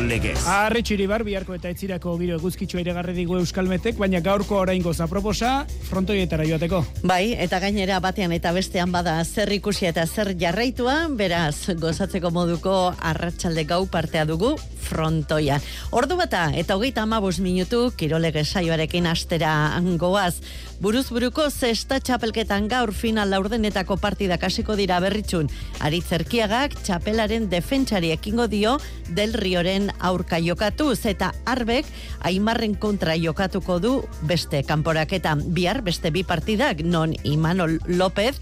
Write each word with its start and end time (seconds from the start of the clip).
Legez. 0.00 0.38
Arre 0.46 0.82
txiribar, 0.82 1.24
biharko 1.26 1.54
eta 1.56 1.70
etzirako 1.72 2.16
giro 2.20 2.36
eguzkitsua 2.38 2.80
ere 2.80 3.12
digu 3.16 3.38
Euskalmetek, 3.38 3.96
baina 3.96 4.20
gaurko 4.20 4.60
oraingo 4.60 4.92
zaproposa 4.92 5.66
frontoietara 5.88 6.44
joateko. 6.44 6.84
Bai, 7.02 7.34
eta 7.34 7.58
gainera 7.60 8.00
batean 8.00 8.32
eta 8.32 8.52
bestean 8.52 8.92
bada 8.92 9.22
zer 9.24 9.52
ikusi 9.52 9.86
eta 9.86 10.06
zer 10.06 10.34
jarraitua, 10.38 11.08
beraz, 11.08 11.70
gozatzeko 11.80 12.30
moduko 12.30 12.94
arratsalde 13.00 13.64
gau 13.64 13.86
partea 13.86 14.24
dugu 14.24 14.56
frontoia. 14.86 15.58
Ordu 15.90 16.16
bata 16.16 16.48
eta 16.54 16.78
hogeita 16.78 17.02
amabuz 17.02 17.38
minutu, 17.44 17.90
kirolege 17.98 18.44
saioarekin 18.44 19.06
astera 19.10 19.52
goaz, 19.98 20.36
Buruz 20.76 21.06
buruko 21.08 21.46
zesta 21.48 21.96
txapelketan 22.04 22.66
gaur 22.68 22.90
final 22.92 23.30
laurdenetako 23.32 23.96
partidak 23.96 24.42
hasiko 24.44 24.74
dira 24.76 24.98
berritxun. 25.00 25.48
Ari 25.80 26.02
zerkiagak 26.04 26.74
txapelaren 26.82 27.46
defentsari 27.48 28.10
ekingo 28.12 28.44
dio 28.52 28.74
del 29.08 29.32
rioren 29.32 29.88
aurka 30.04 30.36
jokatuz 30.44 30.98
eta 31.08 31.32
arbek 31.48 31.88
aimarren 32.28 32.76
kontra 32.76 33.16
jokatuko 33.16 33.78
du 33.80 33.94
beste 34.28 34.60
kanporaketan 34.68 35.46
bihar 35.56 35.80
beste 35.86 36.12
bi 36.12 36.26
partidak 36.28 36.84
non 36.84 37.16
Imanol 37.24 37.78
López 37.88 38.36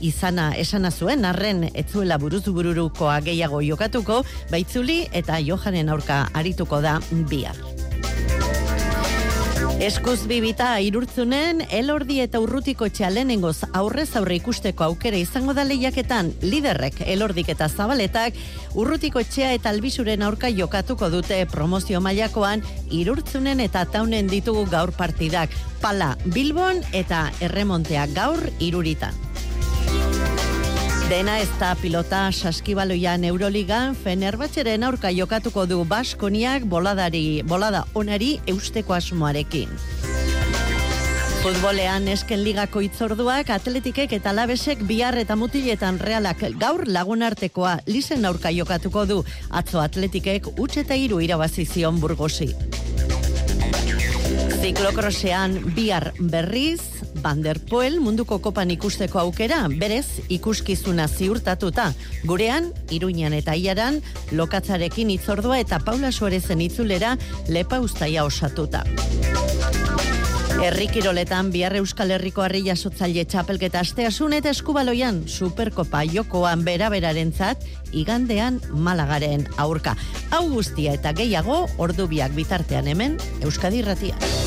izana 0.00 0.52
esana 0.56 0.90
zuen 0.90 1.24
arren 1.24 1.68
etzuela 1.74 2.18
buruz 2.18 2.44
bururukoa 2.48 3.20
gehiago 3.20 3.62
jokatuko 3.62 4.22
baitzuli 4.50 5.06
eta 5.12 5.40
Johanen 5.40 5.88
aurka 5.88 6.26
arituko 6.34 6.80
da 6.80 7.00
bihar. 7.10 7.56
Eskuz 9.82 10.28
bibita 10.30 10.76
irurtzunen, 10.78 11.64
elordi 11.74 12.20
eta 12.22 12.38
urrutiko 12.38 12.86
txalenengoz 12.86 13.64
aurrez 13.74 14.12
aurre 14.20 14.36
ikusteko 14.38 14.84
aukera 14.86 15.18
izango 15.18 15.56
da 15.58 15.64
lehiaketan, 15.66 16.30
liderrek 16.44 17.00
elordik 17.02 17.50
eta 17.50 17.66
zabaletak, 17.66 18.38
urrutiko 18.78 19.24
txea 19.26 19.50
eta 19.56 19.72
albisuren 19.74 20.22
aurka 20.22 20.52
jokatuko 20.54 21.10
dute 21.10 21.40
promozio 21.50 21.98
mailakoan 22.04 22.62
irurtzunen 22.94 23.58
eta 23.66 23.82
taunen 23.90 24.30
ditugu 24.30 24.68
gaur 24.70 24.94
partidak, 24.94 25.50
pala 25.82 26.12
Bilbon 26.30 26.78
eta 26.94 27.24
erremontea 27.42 28.06
gaur 28.14 28.38
iruritan. 28.60 29.18
Dena 31.12 31.34
ez 31.42 31.50
da 31.60 31.74
pilota 31.76 32.30
saskibaloian 32.32 33.26
Euroligan 33.28 33.92
Fenerbahçeren 33.92 34.86
aurka 34.88 35.10
jokatuko 35.12 35.66
du 35.68 35.82
Baskoniak 35.84 36.64
boladari, 36.64 37.42
bolada 37.44 37.82
onari 37.92 38.30
eusteko 38.48 38.96
asmoarekin. 38.96 39.68
Futbolean 41.42 42.08
esken 42.08 42.40
ligako 42.46 42.80
itzorduak, 42.86 43.52
atletikek 43.52 44.16
eta 44.16 44.32
labesek 44.32 44.86
bihar 44.88 45.20
eta 45.20 45.36
mutiletan 45.36 46.00
realak 46.00 46.46
gaur 46.56 46.86
lagunartekoa 46.88 47.74
lizen 47.92 48.24
aurka 48.24 48.48
jokatuko 48.48 49.04
du. 49.04 49.20
Atzo 49.50 49.84
atletikek 49.84 50.48
utxe 50.56 50.86
eta 50.86 50.96
iru 50.96 51.20
irabazizion 51.20 52.00
burgosi. 52.00 52.54
Ziklokrosean 54.62 55.60
bihar 55.76 56.14
berriz, 56.20 56.80
Van 57.22 57.42
der 57.42 57.60
Poel 57.60 58.00
munduko 58.02 58.40
kopan 58.42 58.72
ikusteko 58.74 59.20
aukera, 59.22 59.62
berez 59.78 60.20
ikuskizuna 60.28 61.06
ziurtatuta. 61.08 61.92
Gurean, 62.26 62.72
Iruñan 62.90 63.36
eta 63.38 63.54
Iaran, 63.54 64.00
lokatzarekin 64.32 65.10
itzordua 65.14 65.60
eta 65.62 65.78
Paula 65.84 66.12
Suarezen 66.12 66.60
itzulera 66.60 67.16
lepa 67.48 67.80
ustaia 67.80 68.24
osatuta. 68.24 68.82
Herrikiroletan 70.62 71.48
bihar 71.50 71.74
Euskal 71.74 72.12
Herriko 72.14 72.44
harri 72.44 72.60
jasotzaile 72.62 73.24
txapelketa 73.26 73.80
asteasun 73.82 74.36
eta 74.36 74.52
eskubaloian 74.54 75.24
superkopa 75.26 76.04
jokoan 76.06 76.62
beraberaren 76.62 77.32
zat, 77.34 77.66
igandean 77.90 78.60
malagaren 78.70 79.48
aurka. 79.58 79.96
Hau 80.30 80.44
guztia 80.54 80.94
eta 81.00 81.16
gehiago 81.18 81.64
ordubiak 81.82 82.38
bitartean 82.38 82.86
hemen 82.94 83.18
Euskadi 83.42 83.82
Ratia. 83.82 84.41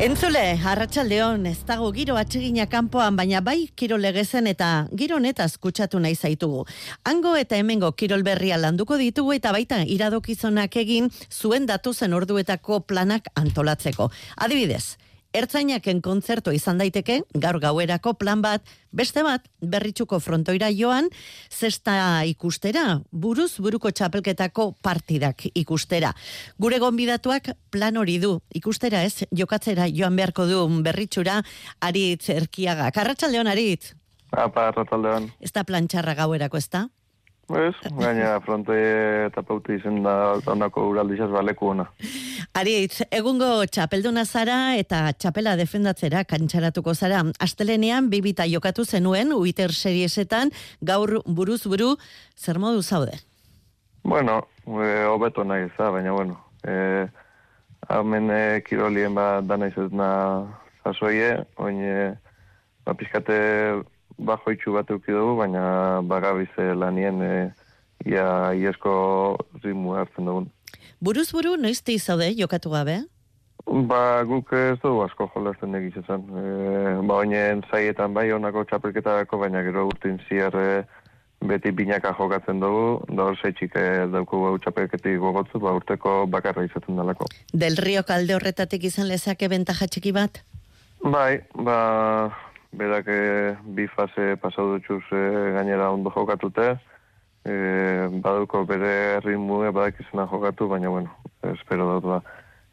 Entzule, 0.00 0.58
arratsaldeon 0.64 1.44
ez 1.46 1.58
dago 1.68 1.90
giro 1.92 2.16
atsegina 2.16 2.64
kanpoan, 2.66 3.14
baina 3.16 3.42
bai 3.44 3.68
kirol 3.76 4.00
legezen 4.00 4.48
eta 4.50 4.86
giro 4.96 5.18
honetaz 5.20 5.58
kutsatu 5.60 6.00
nahi 6.00 6.16
zaitugu. 6.16 6.64
Hango 7.04 7.34
eta 7.36 7.58
hemengo 7.60 7.92
kirol 7.92 8.24
berria 8.24 8.56
landuko 8.56 8.96
ditugu 8.96 9.36
eta 9.36 9.52
baita 9.52 9.82
iradokizonak 9.84 10.76
egin 10.80 11.10
zuen 11.30 11.68
datuzen 11.68 12.16
orduetako 12.16 12.80
planak 12.88 13.28
antolatzeko. 13.36 14.08
Adibidez, 14.36 14.96
Ertzainaken 15.32 16.02
kontzertu 16.04 16.52
izan 16.52 16.76
daiteke, 16.76 17.22
gaur 17.40 17.56
gauerako 17.62 18.12
plan 18.20 18.42
bat, 18.44 18.66
beste 18.92 19.22
bat, 19.24 19.46
berritxuko 19.64 20.18
frontoira 20.20 20.68
joan, 20.76 21.08
zesta 21.48 21.94
ikustera, 22.28 23.00
buruz 23.10 23.56
buruko 23.64 23.90
txapelketako 23.90 24.74
partidak 24.84 25.46
ikustera. 25.54 26.12
Gure 26.60 26.78
gonbidatuak 26.84 27.54
plan 27.72 27.96
hori 27.96 28.18
du, 28.20 28.34
ikustera 28.52 29.02
ez, 29.08 29.24
jokatzera 29.32 29.88
joan 29.88 30.20
beharko 30.20 30.46
du 30.46 30.60
berritxura, 30.84 31.40
aritz 31.80 32.28
erkiaga. 32.28 32.90
Karratxaldeon, 32.92 33.48
aritz? 33.48 33.94
Apa, 34.32 34.68
arrataldeon. 34.68 35.30
Ez 35.40 35.52
da 35.52 35.64
plan 35.64 35.88
txarra 35.88 36.14
gauerako, 36.16 36.60
ez 36.60 36.68
da? 36.72 36.86
Pues, 37.46 37.74
gaina 37.98 38.36
fronte 38.40 38.74
eta 39.26 39.42
pauti 39.42 39.74
izen 39.76 39.98
da 40.04 40.38
onako 40.48 40.86
uraldizaz 40.92 41.28
baleku 41.30 41.72
ona. 41.72 41.88
Aritz, 42.54 43.02
egungo 43.10 43.48
txapelduna 43.66 44.24
zara 44.24 44.76
eta 44.78 45.02
txapela 45.12 45.56
defendatzera 45.58 46.22
kantxaratuko 46.24 46.94
zara. 46.94 47.24
Astelenean, 47.42 48.08
bibita 48.12 48.46
jokatu 48.48 48.86
zenuen, 48.86 49.34
uiter 49.34 49.74
seriesetan, 49.74 50.54
gaur 50.80 51.18
buruz 51.26 51.64
buru, 51.66 51.96
zer 52.38 52.62
modu 52.62 52.82
zaude? 52.82 53.18
Bueno, 54.04 54.46
e, 54.66 55.04
obeto 55.10 55.44
nahi 55.44 55.68
za, 55.76 55.90
baina 55.90 56.12
bueno. 56.12 56.38
E, 56.64 57.06
Hamen 57.88 58.30
e, 58.30 58.42
kirolien 58.64 59.14
ba, 59.14 59.40
dana 59.42 59.68
izetna 59.68 60.08
zazoie, 60.84 61.34
oin 61.58 61.82
e, 61.82 61.96
ba, 62.86 62.94
pizkate 62.94 63.82
bajo 64.18 64.52
itxu 64.52 64.72
bat 64.72 64.88
dugu, 64.88 65.36
baina 65.38 66.00
bagabize 66.02 66.74
lanien 66.74 67.22
e, 67.22 67.32
ia 68.06 68.52
iesko 68.54 69.38
rimu 69.62 69.94
hartzen 69.94 70.26
dugun. 70.26 70.50
Buruz 71.00 71.32
buru, 71.32 71.56
noizti 71.56 71.98
zaude 71.98 72.32
jokatu 72.38 72.70
gabe? 72.70 73.02
Ba, 73.66 74.22
guk 74.26 74.52
ez 74.58 74.78
dugu 74.82 75.04
asko 75.04 75.28
jolazten 75.34 75.74
egizizan. 75.78 76.24
E, 76.34 76.42
ba, 77.06 77.20
oinen 77.22 77.62
zaietan 77.70 78.14
bai 78.14 78.30
honako 78.34 78.64
txapelketarako, 78.70 79.38
baina 79.38 79.62
gero 79.62 79.86
urtin 79.90 80.18
ziar 80.28 80.56
e, 80.58 80.82
beti 81.46 81.72
binaka 81.74 82.12
jokatzen 82.18 82.60
dugu, 82.62 83.02
da 83.10 83.28
hor 83.28 83.38
zeitxik 83.38 83.76
e, 83.78 83.84
dauku 84.12 84.42
gau 84.44 84.56
txapelketik 84.62 85.18
gogotzu, 85.22 85.62
ba, 85.62 85.74
urteko 85.78 86.16
bakarra 86.30 86.66
izaten 86.66 86.98
dalako. 86.98 87.30
Del 87.52 87.78
rio 87.78 88.02
kalde 88.06 88.34
horretatik 88.38 88.84
izan 88.90 89.10
lezake 89.10 89.50
bentaja 89.50 89.86
txiki 89.86 90.14
bat? 90.14 90.42
Bai, 91.02 91.42
ba, 91.54 91.78
berak 92.72 93.08
e, 93.08 93.56
bi 93.62 93.86
fase 93.86 94.36
pasau 94.40 94.72
dutxuz 94.72 95.04
e, 95.12 95.22
gainera 95.56 95.90
ondo 95.92 96.10
jokatute, 96.10 96.76
e, 97.44 97.54
baduko 98.24 98.64
bere 98.66 99.20
ritmu 99.20 99.62
e, 99.66 99.72
badak 99.74 100.00
izena 100.00 100.26
jokatu, 100.30 100.68
baina 100.72 100.90
bueno, 100.90 101.12
espero 101.52 101.88
dut 101.94 102.08
ba, 102.08 102.20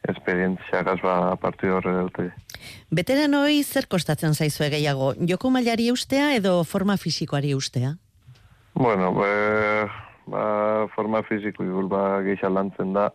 esperientzia 0.07 0.83
gazba 0.87 1.35
partidu 1.41 1.75
horre 1.77 1.95
dute. 1.99 2.29
Beteran 2.91 3.35
hoi 3.35 3.63
zer 3.63 3.87
kostatzen 3.91 4.33
zaizu 4.33 4.69
gehiago, 4.71 5.13
joko 5.19 5.51
mailari 5.51 5.89
ustea 5.91 6.33
edo 6.35 6.63
forma 6.63 6.97
fisikoari 6.97 7.53
ustea? 7.55 7.95
Bueno, 8.75 9.11
be, 9.17 9.31
ba, 10.31 10.43
forma 10.95 11.23
fisiko 11.27 11.65
igul 11.65 11.89
ba, 11.91 12.21
geisha 12.23 12.49
lantzen 12.49 12.93
da, 12.95 13.09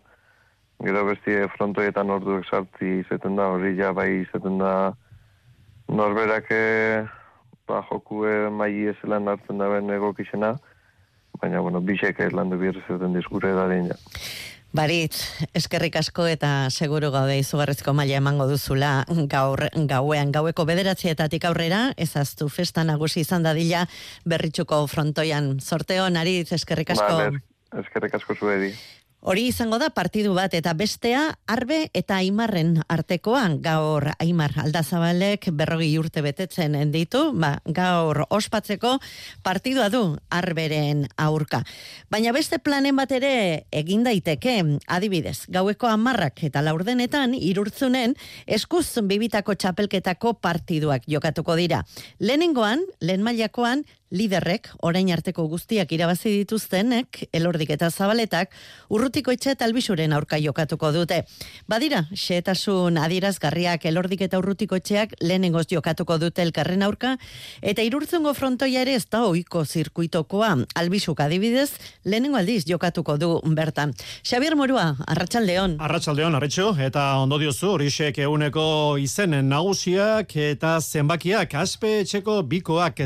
gero 0.85 1.07
bestie 1.09 1.47
frontoietan 1.57 2.11
orduek 2.13 2.45
sartzi 2.51 3.01
izeten 3.01 3.41
da, 3.41 3.49
hori 3.55 3.73
ja 3.79 3.93
bai 3.97 4.11
izeten 4.21 4.59
da, 4.61 4.93
norberak 5.89 6.51
e, 6.51 7.05
ba, 7.69 7.83
joku 7.91 8.25
e, 8.27 8.49
mai 8.51 8.73
ezelan 8.95 9.29
hartzen 9.29 9.59
da 9.59 9.69
ben 9.69 9.91
egokizena, 9.91 10.55
baina, 11.41 11.61
bueno, 11.61 11.81
bisek 11.81 12.21
ez 12.21 12.33
landu 12.33 12.59
birri 12.59 12.83
zuten 12.89 13.15
diskure 13.17 13.53
da 13.53 13.69
ja. 13.75 13.97
Barit, 14.75 15.15
eskerrik 15.55 15.95
asko 16.01 16.25
eta 16.27 16.67
seguru 16.67 17.13
gaude 17.15 17.37
izugarrizko 17.39 17.93
maila 17.95 18.17
emango 18.19 18.49
duzula 18.51 19.05
gaur 19.31 19.69
gauean 19.87 20.33
gaueko 20.35 20.65
bederatzietatik 20.67 21.45
aurrera, 21.47 21.93
ezaztu 21.97 22.49
festa 22.51 22.83
nagusi 22.83 23.23
izan 23.23 23.47
dadila 23.47 23.85
berritxuko 24.27 24.81
frontoian. 24.91 25.61
Sorteo, 25.61 26.09
narit, 26.11 26.51
eskerrik 26.59 26.91
asko. 26.91 27.07
Vale, 27.07 27.45
eskerrik 27.85 28.19
asko 28.19 28.35
zuedi. 28.35 28.73
Hori 29.25 29.47
izango 29.49 29.79
da 29.81 29.87
partidu 29.89 30.35
bat 30.37 30.53
eta 30.53 30.75
bestea 30.77 31.21
arbe 31.49 31.79
eta 31.97 32.19
aimarren 32.21 32.75
artekoan 32.93 33.55
gaur 33.65 34.11
aimar 34.21 34.53
aldazabalek 34.61 35.47
berrogi 35.57 35.87
urte 35.97 36.21
betetzen 36.21 36.77
ditu, 36.93 37.31
ba, 37.33 37.55
gaur 37.65 38.27
ospatzeko 38.29 38.99
partidua 39.41 39.89
du 39.89 40.03
arberen 40.29 41.07
aurka. 41.17 41.63
Baina 42.13 42.37
beste 42.37 42.61
planen 42.61 43.01
bat 43.01 43.17
ere 43.17 43.65
egin 43.73 44.05
daiteke 44.05 44.59
adibidez, 44.93 45.47
gaueko 45.49 45.89
amarrak 45.89 46.45
eta 46.45 46.61
laurdenetan 46.61 47.33
irurtzunen 47.33 48.19
eskuz 48.45 49.01
bibitako 49.09 49.57
txapelketako 49.57 50.37
partiduak 50.45 51.09
jokatuko 51.09 51.57
dira. 51.57 51.81
Lehenengoan, 52.21 52.85
lehen 53.01 53.25
mailakoan, 53.25 53.89
liderrek, 54.15 54.71
orain 54.87 55.11
arteko 55.13 55.47
guztiak 55.51 55.93
irabazi 55.93 56.31
dituztenek, 56.41 57.25
elordik 57.35 57.75
eta 57.75 57.91
zabaletak, 57.91 58.53
urrutiko 58.95 59.35
etxe 59.35 59.55
eta 59.55 59.67
albisuren 59.67 60.15
aurka 60.15 60.39
jokatuko 60.39 60.93
dute. 60.95 61.25
Badira, 61.69 62.05
xeetasun 62.15 62.99
adierazgarriak 63.03 63.87
elordik 63.91 64.25
eta 64.29 64.39
urrutiko 64.39 64.79
etxeak 64.79 65.17
lehenengoz 65.21 65.67
jokatuko 65.73 66.19
dute 66.23 66.45
elkarren 66.47 66.85
aurka, 66.87 67.17
eta 67.63 67.83
irurtzungo 67.83 68.35
frontoia 68.39 68.85
ere 68.87 68.95
ez 68.95 69.05
da 69.11 69.25
oiko 69.27 69.65
zirkuitokoa, 69.65 70.53
albisuk 70.79 71.21
adibidez, 71.21 71.73
lehenengo 72.05 72.39
aldiz 72.39 72.63
jokatuko 72.69 73.19
du 73.19 73.33
bertan. 73.57 73.95
Xabier 74.23 74.55
Morua, 74.57 74.95
Arratxaldeon. 75.11 75.77
Arratxaldeon, 75.83 76.39
arretxo, 76.39 76.71
eta 76.79 77.07
ondo 77.23 77.39
diozu, 77.43 77.75
horixek 77.75 78.19
euneko 78.25 78.97
izenen 79.03 79.49
nagusiak 79.51 80.37
eta 80.39 80.77
zenbakiak 80.81 81.55
aspe 81.59 82.01
etxeko 82.05 82.43
bikoak 82.49 83.01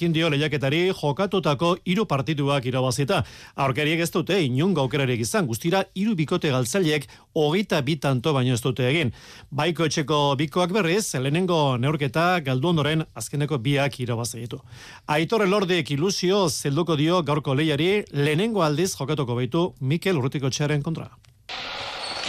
zapaltzaileek 0.00 0.02
indio 0.02 0.28
lehiaketari 0.30 0.92
jokatutako 0.92 1.76
hiru 1.84 2.06
partituak 2.06 2.64
irabazita. 2.66 3.24
Aurkariek 3.56 4.00
ez 4.00 4.10
dute 4.10 4.40
inungo 4.42 4.80
aukerarik 4.82 5.20
izan, 5.20 5.46
guztira 5.46 5.84
hiru 5.94 6.14
bikote 6.14 6.50
galtzaileek 6.50 7.06
hogeita 7.34 7.82
bitanto 7.82 8.32
baino 8.32 8.54
ez 8.54 8.62
dute 8.62 8.88
egin. 8.88 9.12
Baiko 9.50 9.84
etxeko 9.84 10.36
bikoak 10.36 10.72
berriz, 10.72 11.14
lehenengo 11.14 11.76
neurketa 11.78 12.40
galdu 12.40 12.68
ondoren 12.68 13.04
azkeneko 13.14 13.58
biak 13.58 14.00
irabazi 14.00 14.40
ditu. 14.40 14.60
Aitor 15.06 15.42
Elordik 15.42 15.90
ilusio 15.90 16.48
zelduko 16.48 16.96
dio 16.96 17.22
gaurko 17.22 17.54
lehiari 17.54 18.04
lehenengo 18.12 18.62
aldiz 18.62 18.94
jokatuko 18.96 19.34
baitu 19.34 19.74
Mikel 19.80 20.16
Urrutiko 20.16 20.50
txaren 20.50 20.82
kontra. 20.82 21.10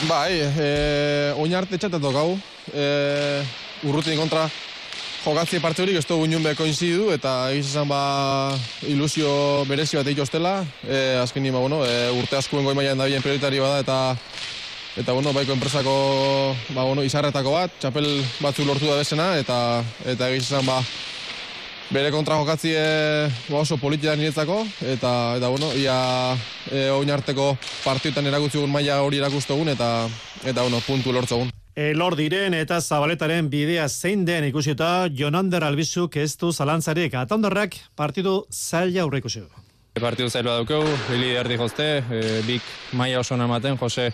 Bai, 0.08 0.34
e, 0.58 1.34
oin 1.38 1.54
arte 1.54 1.78
txatetok 1.78 2.16
hau, 2.16 2.38
e, 2.74 3.44
urrutin 3.86 4.18
kontra 4.18 4.48
jokatzi 5.22 5.60
parte 5.62 5.84
horik 5.84 6.00
ez 6.00 6.06
dugu 6.10 6.26
inun 6.26 6.44
beko 6.44 6.66
inzidu, 6.66 7.12
eta 7.14 7.52
egiz 7.54 7.68
esan 7.70 7.88
ba 7.90 8.58
ilusio 8.90 9.64
berezi 9.70 10.00
bat 10.00 10.10
eitostela, 10.10 10.54
e, 10.82 11.18
azken 11.22 11.44
nima, 11.46 11.62
bueno, 11.62 11.84
e, 11.86 12.10
urte 12.18 12.40
askuen 12.40 12.66
goi 12.66 12.74
maian 12.78 12.98
da 12.98 13.06
bien 13.06 13.22
prioritari 13.22 13.62
bada, 13.62 13.80
eta 13.86 13.98
eta 14.98 15.14
bueno, 15.14 15.32
baiko 15.34 15.54
enpresako 15.54 15.94
ba, 16.74 16.84
bueno, 16.84 17.06
izarretako 17.06 17.54
bat, 17.54 17.78
txapel 17.80 18.10
batzuk 18.42 18.68
lortu 18.68 18.90
da 18.90 18.98
bezena, 18.98 19.36
eta 19.38 19.84
eta 20.10 20.32
egiz 20.34 20.48
esan 20.50 20.66
ba, 20.66 20.82
bere 21.94 22.10
kontra 22.12 22.42
jokatzi 22.42 22.74
e, 22.74 23.30
ba 23.48 23.62
oso 23.62 23.78
politia 23.78 24.18
niretzako, 24.18 24.64
eta, 24.82 25.16
eta 25.38 25.54
bueno, 25.54 25.70
ia 25.78 26.02
e, 26.72 26.90
oin 26.90 27.14
arteko 27.14 27.54
partioetan 27.86 28.26
erakutzi 28.34 28.66
maila 28.66 29.04
hori 29.06 29.22
erakustogun, 29.22 29.70
eta, 29.78 30.10
eta 30.44 30.62
bueno, 30.66 30.82
puntu 30.88 31.14
lortzogun. 31.14 31.61
Elor 31.82 32.14
diren 32.20 32.54
eta 32.54 32.78
zabaletaren 32.82 33.48
bidea 33.50 33.88
zein 33.90 34.22
den 34.28 34.46
ikusita 34.46 35.08
Jonander 35.18 35.64
Albizuk 35.66 36.18
ez 36.20 36.36
du 36.38 36.52
zalantzarik 36.54 37.16
atondarrak 37.18 37.78
partidu 37.98 38.44
zaila 38.52 39.02
aurre 39.02 39.22
ikusi 39.22 39.42
du. 39.42 39.64
Partidu 39.98 40.30
zaila 40.30 40.60
daukeu, 40.60 40.84
hili 41.10 41.32
erdi 41.40 41.58
jozte, 41.58 41.88
e, 42.04 42.20
bik 42.46 42.68
maia 43.00 43.20
oso 43.24 43.36
ematen, 43.36 43.80
Jose 43.82 44.12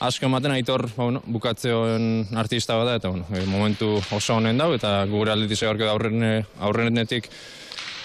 asko 0.00 0.30
ematen 0.30 0.54
aitor 0.54 0.86
ba, 0.94 1.02
bueno, 1.02 1.20
bukatzeoen 1.26 2.36
artista 2.40 2.78
bada, 2.80 2.96
eta 2.96 3.12
bueno, 3.12 3.26
momentu 3.52 3.98
oso 4.00 4.38
honen 4.38 4.58
dau, 4.58 4.72
eta 4.74 4.96
gure 5.10 5.34
aldetiz 5.34 5.60
egorke 5.62 5.84
da 5.84 5.92
aurren, 5.92 6.24
aurrenetik 6.58 7.28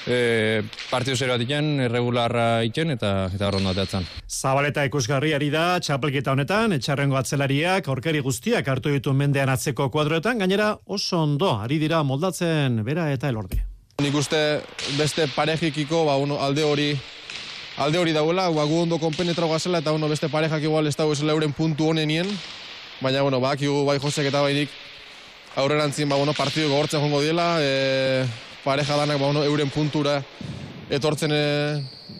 e, 0.07 0.62
partidu 0.90 1.18
zero 1.18 1.36
bat 1.36 1.44
iken, 1.44 1.72
irregularra 1.88 2.63
iken, 2.68 2.94
eta, 2.96 3.30
eta 3.34 3.48
horren 3.48 3.68
dateatzen. 3.69 4.07
Zabaleta 4.30 4.86
ikusgarri 4.88 5.34
ari 5.36 5.50
da, 5.54 5.80
txapelketa 5.84 6.34
honetan, 6.36 6.75
etxarrengo 6.78 7.18
atzelariak, 7.19 7.88
aurkari 7.92 8.22
guztiak 8.25 8.68
hartu 8.68 8.94
ditu 8.94 9.13
mendean 9.13 9.50
atzeko 9.50 9.90
kuadroetan, 9.94 10.40
gainera 10.44 10.75
oso 10.86 11.24
ondo, 11.24 11.56
ari 11.60 11.80
dira 11.81 12.04
moldatzen 12.04 12.84
bera 12.86 13.10
eta 13.13 13.30
elordi. 13.30 13.60
Nik 14.00 14.16
uste 14.16 14.62
beste 14.96 15.28
parejikiko 15.36 16.06
ba, 16.07 16.16
uno, 16.16 16.40
alde 16.40 16.63
hori 16.63 16.92
alde 17.80 18.00
hori 18.00 18.13
dauela, 18.16 18.50
ba, 18.52 18.63
gu 18.68 18.84
ondo 18.84 19.00
konpenetra 19.00 19.48
gazela, 19.48 19.80
eta 19.84 19.92
uno, 19.95 20.07
beste 20.12 20.30
parejak 20.30 20.63
igual 20.63 20.88
ez 20.88 20.95
dago 21.00 21.16
esela 21.16 21.36
euren 21.36 21.54
puntu 21.56 21.90
honenien, 21.90 22.28
baina, 23.02 23.22
bueno, 23.22 23.40
ba, 23.40 23.56
bai 23.56 24.00
Josek 24.00 24.28
eta 24.28 24.42
bainik 24.42 24.69
aurrerantzin, 25.56 26.10
ba, 26.10 26.16
bueno, 26.16 26.34
partidu 26.34 26.69
gogortzen 26.69 27.02
jongo 27.02 27.22
diela, 27.22 27.57
e, 27.60 28.25
pareja 28.69 28.98
danak 28.98 29.18
ba, 29.18 29.25
bueno, 29.25 29.44
euren 29.44 29.71
puntura 29.74 30.19
etortzen 30.94 31.33
e, 31.33 31.45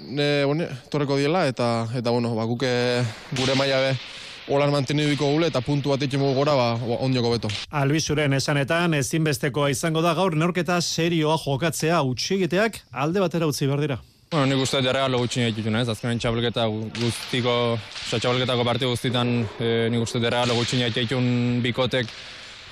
ne, 0.10 0.30
bueno, 0.46 0.66
torreko 0.90 1.18
diela, 1.18 1.46
eta, 1.48 1.88
eta 1.96 2.10
bueno, 2.10 2.34
ba, 2.38 2.48
guke 2.50 2.72
gure 3.38 3.58
maila 3.60 3.84
be, 3.86 4.00
Olan 4.50 4.72
mantenidiko 4.74 5.28
gule 5.30 5.46
eta 5.52 5.60
puntu 5.62 5.92
bat 5.92 6.02
ikimo 6.02 6.32
gora 6.34 6.56
ba, 6.58 6.72
ondioko 7.06 7.36
beto. 7.36 7.52
Albizuren 7.78 8.34
esanetan 8.34 8.96
ezinbestekoa 8.98 9.68
izango 9.70 10.02
da 10.02 10.16
gaur 10.18 10.34
neorketa 10.34 10.80
serioa 10.82 11.36
jokatzea 11.38 12.00
utxigiteak 12.02 12.80
alde 13.04 13.22
batera 13.22 13.46
utzi 13.46 13.70
behar 13.70 13.84
dira. 13.86 14.00
Bueno, 14.32 14.48
nik 14.50 14.64
uste 14.66 14.82
dut 14.82 14.90
regalo 14.90 15.22
gutxin 15.22 15.46
egitutun, 15.46 15.78
ez? 15.78 15.88
Azkenen 15.94 16.18
txabelketa 16.22 16.66
guztiko, 16.98 17.54
oza, 17.78 18.18
txabelketako 18.18 18.66
partidu 18.66 18.90
guztitan, 18.96 19.36
e, 19.62 19.70
nik 19.94 20.02
uste 20.06 20.18
dut 20.18 20.34
regalo 20.34 20.58
gutxin 20.58 20.82
egitutun 20.88 21.62
bikotek 21.62 22.10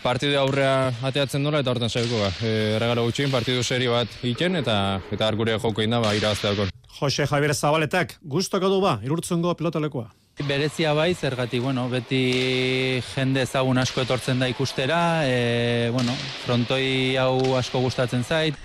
partidu 0.07 0.38
aurrea 0.39 0.94
ateatzen 1.09 1.44
dola 1.44 1.59
eta 1.63 1.74
hortan 1.74 1.92
saiko 1.92 2.21
ba. 2.21 2.30
E, 2.39 2.77
regalo 2.80 3.04
gutxin, 3.09 3.31
partidu 3.33 3.63
seri 3.63 3.89
bat 3.92 4.07
egiten 4.21 4.56
eta 4.62 4.77
eta 5.12 5.31
gure 5.36 5.57
joko 5.59 5.83
inda 5.83 6.00
ba, 6.04 6.13
irabazte 6.15 6.48
daukon. 6.48 6.71
Jose 6.98 7.27
Javier 7.30 7.54
Zabaletak, 7.54 8.15
guztoko 8.24 8.71
du 8.71 8.80
ba, 8.81 8.98
irurtzungo 9.04 9.54
pilotalekoa. 9.59 10.07
Berezia 10.48 10.94
bai, 10.94 11.12
zergatik, 11.15 11.63
bueno, 11.65 11.88
beti 11.89 13.01
jende 13.09 13.44
ezagun 13.44 13.81
asko 13.81 14.06
etortzen 14.06 14.39
da 14.39 14.50
ikustera, 14.50 15.01
e, 15.25 15.89
bueno, 15.94 16.13
frontoi 16.45 17.18
hau 17.18 17.57
asko 17.57 17.81
gustatzen 17.83 18.24
zait. 18.24 18.57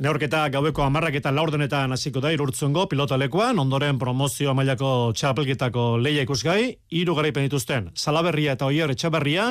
Neorketa 0.00 0.46
gaueko 0.48 0.82
amarrak 0.82 1.18
eta 1.18 1.30
laurdenetan 1.36 1.92
hasiko 1.92 2.22
da 2.24 2.30
irurtzungo 2.32 2.86
pilotalekoan, 2.88 3.58
ondoren 3.60 3.98
promozio 4.00 4.54
mailako 4.56 5.12
txapelketako 5.12 5.90
leia 6.00 6.24
ikusgai, 6.24 6.62
hiru 6.96 7.14
garaipen 7.18 7.44
dituzten, 7.44 7.90
Salaberria 7.94 8.56
eta 8.56 8.70
Oier 8.70 8.94
Etxaberria, 8.94 9.50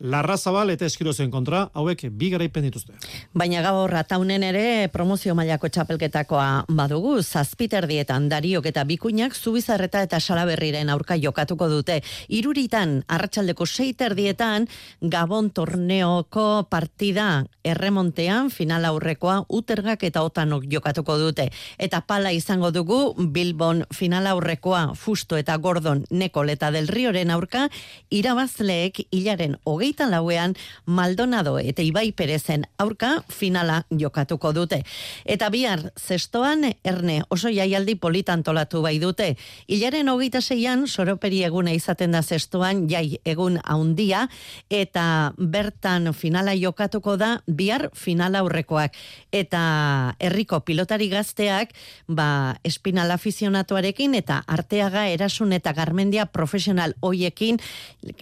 Larra 0.00 0.38
Zabal 0.38 0.70
eta 0.72 0.86
Eskirozen 0.88 1.28
kontra, 1.30 1.66
hauek 1.76 2.06
bi 2.16 2.30
garaipen 2.32 2.64
dituzte. 2.64 2.94
Baina 3.36 3.60
gaur 3.60 3.90
rataunen 3.92 4.42
ere 4.46 4.88
promozio 4.88 5.34
mailako 5.36 5.68
txapelketakoa 5.68 6.64
badugu, 6.72 7.18
zazpiter 7.20 7.84
dietan 7.90 8.30
dariok 8.32 8.70
eta 8.70 8.86
bikuinak 8.88 9.36
zubizarreta 9.36 10.00
eta 10.06 10.20
salaberriren 10.20 10.88
aurka 10.88 11.18
jokatuko 11.20 11.68
dute. 11.68 11.98
Iruritan, 12.28 13.02
arratsaldeko 13.08 13.66
seiter 13.66 14.16
dietan, 14.16 14.68
Gabon 15.02 15.50
torneoko 15.52 16.64
partida 16.70 17.44
erremontean, 17.62 18.48
final 18.50 18.88
aurrekoa, 18.88 19.44
utergak 19.52 20.06
eta 20.08 20.24
otanok 20.24 20.64
jokatuko 20.72 21.18
dute. 21.20 21.50
Eta 21.76 22.00
pala 22.00 22.32
izango 22.32 22.72
dugu, 22.72 23.14
Bilbon 23.20 23.84
final 23.92 24.30
aurrekoa, 24.32 24.94
Fusto 24.96 25.36
eta 25.36 25.58
Gordon 25.60 26.06
Nekoleta 26.08 26.70
del 26.72 26.88
Rioren 26.88 27.30
aurka, 27.30 27.68
irabazleek 28.08 29.04
hilaren 29.12 29.58
hogei 29.68 29.89
hogeita 29.90 30.06
lauean 30.06 30.54
Maldonado 30.86 31.58
eta 31.58 31.82
Ibai 31.82 32.12
Perezen 32.12 32.66
aurka 32.78 33.24
finala 33.28 33.86
jokatuko 33.90 34.52
dute. 34.52 34.84
Eta 35.24 35.50
bihar, 35.50 35.90
zestoan, 35.98 36.62
erne 36.84 37.22
oso 37.28 37.50
jaialdi 37.50 37.96
politan 37.96 38.42
tolatu 38.42 38.82
bai 38.82 39.00
dute. 39.00 39.36
Ilaren 39.66 40.08
hogeita 40.08 40.40
zeian, 40.40 40.86
soroperi 40.86 41.42
eguna 41.42 41.72
izaten 41.72 42.12
da 42.12 42.22
zestoan, 42.22 42.86
jai 42.88 43.18
egun 43.24 43.58
haundia, 43.64 44.28
eta 44.70 45.32
bertan 45.36 46.12
finala 46.14 46.54
jokatuko 46.54 47.16
da, 47.16 47.42
bihar 47.46 47.90
finala 47.94 48.44
aurrekoak. 48.44 48.94
Eta 49.32 50.14
herriko 50.20 50.60
pilotari 50.60 51.08
gazteak, 51.10 51.74
ba, 52.06 52.56
espinal 52.62 53.10
afizionatuarekin, 53.10 54.14
eta 54.14 54.44
arteaga 54.46 55.08
erasun 55.08 55.52
eta 55.52 55.72
garmendia 55.72 56.26
profesional 56.26 56.94
hoiekin 57.02 57.58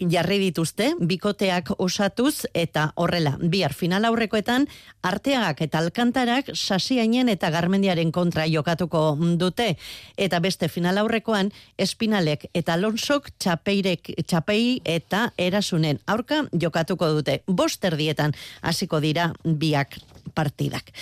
jarri 0.08 0.38
dituzte, 0.38 0.94
bikoteak 1.00 1.57
osatuz 1.78 2.46
eta 2.54 2.92
horrela, 2.96 3.36
bihar 3.40 3.72
final 3.74 4.04
aurrekoetan 4.04 4.66
arteagak 5.02 5.62
eta 5.62 5.78
alkantarak 5.78 6.52
sasiainen 6.54 7.28
eta 7.28 7.50
garmendiaren 7.50 8.12
kontra 8.12 8.46
jokatuko 8.46 9.16
dute 9.38 9.76
eta 10.16 10.40
beste 10.40 10.68
final 10.68 10.98
aurrekoan 10.98 11.52
espinalek 11.78 12.48
eta 12.54 12.74
alonsok 12.74 13.30
txapeirek 13.38 14.12
txapei 14.26 14.80
eta 14.84 15.32
erasunen 15.38 15.98
aurka 16.06 16.44
jokatuko 16.52 17.12
dute. 17.18 17.42
Boster 17.46 17.96
dietan 17.96 18.34
hasiko 18.62 19.00
dira 19.00 19.32
biak 19.44 19.98
partidak. 20.28 20.92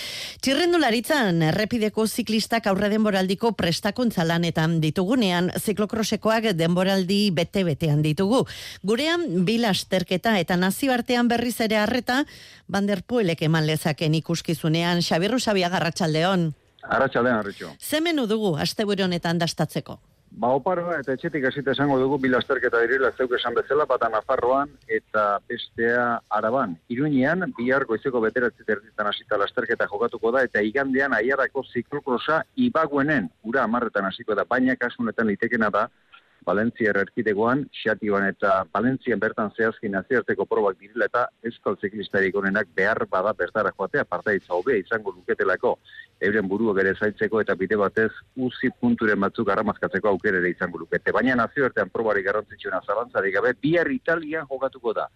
Txirrendularitzan, 0.41 1.41
errepideko 1.49 2.07
ziklistak 2.07 2.67
aurre 2.67 2.89
denboraldiko 2.89 3.53
prestakuntza 3.57 4.25
lanetan 4.27 4.79
ditugunean, 4.83 5.51
ziklokrosekoak 5.59 6.51
denboraldi 6.57 7.31
bete-betean 7.31 8.01
ditugu. 8.05 8.43
Gurean, 8.83 9.25
bilasterketa 9.45 10.37
eta 10.39 10.57
nazioartean 10.57 11.27
berriz 11.27 11.59
ere 11.61 11.77
harreta, 11.77 12.23
banderpuelek 12.67 13.41
eman 13.47 13.67
lezaken 13.67 14.15
ikuskizunean, 14.21 15.01
Xabirru 15.01 15.39
Xabia 15.39 15.69
Garratxaldeon. 15.69 16.53
Arratxaldean, 16.83 17.39
Arritxo. 17.39 17.73
Ze 17.79 18.01
menu 18.01 18.27
dugu, 18.27 18.55
aste 18.57 18.83
honetan 18.83 19.37
dastatzeko? 19.39 19.99
Ba, 20.37 20.51
oparoa 20.53 20.99
eta 21.01 21.15
etxetik 21.17 21.47
hasita 21.49 21.73
esango 21.73 21.95
dugu 21.97 22.19
bi 22.21 22.29
lasterketa 22.29 22.77
direla 22.83 23.09
zeuk 23.17 23.31
esan 23.33 23.55
bezala, 23.57 23.87
bata 23.89 24.05
Nafarroan 24.13 24.69
eta 24.97 25.23
bestea 25.49 26.03
Araban. 26.39 26.75
Iruñean, 26.93 27.47
bihar 27.57 27.87
goizeko 27.89 28.21
beteratzi 28.21 28.61
terditan 28.67 29.09
hasita 29.09 29.39
lasterketa 29.41 29.87
jokatuko 29.89 30.35
da, 30.35 30.43
eta 30.45 30.61
igandean 30.61 31.15
aiarako 31.17 31.63
ziklokrosa 31.71 32.43
ibaguenen, 32.67 33.31
ura 33.49 33.63
amarretan 33.65 34.05
hasiko 34.11 34.37
da, 34.37 34.45
baina 34.45 34.75
kasunetan 34.77 35.25
litekena 35.31 35.71
da, 35.73 35.87
Valentzia 36.47 36.93
erkidegoan, 36.95 37.65
Xatioan 37.75 38.23
eta 38.29 38.51
Valentzian 38.73 39.19
bertan 39.19 39.51
zehazkin 39.57 39.91
nazioarteko 39.97 40.45
probak 40.47 40.77
direla 40.79 41.09
eta 41.09 41.25
euskal 41.49 41.75
ziklistarik 41.83 42.35
onenak 42.39 42.69
behar 42.75 43.03
bada 43.11 43.33
bertara 43.35 43.73
joatea 43.75 44.05
partaitza 44.07 44.53
hobea 44.55 44.79
izango 44.79 45.11
luketelako 45.11 45.73
euren 46.29 46.47
buruak 46.47 46.79
ere 46.85 46.95
zaitzeko 46.95 47.41
eta 47.43 47.55
bide 47.59 47.75
batez 47.83 48.11
uzi 48.49 48.71
punturen 48.79 49.19
batzuk 49.19 49.51
arramazkatzeko 49.51 50.09
aukere 50.13 50.39
ere 50.39 50.53
izango 50.55 50.79
lukete. 50.85 51.11
Baina 51.11 51.35
nazioartean 51.35 51.91
probari 51.91 52.23
garrantzitsuena 52.23 52.81
zabantzarik 52.87 53.35
gabe, 53.35 53.53
bihar 53.61 53.91
Italian 53.91 54.47
jokatuko 54.49 54.93
da. 54.93 55.09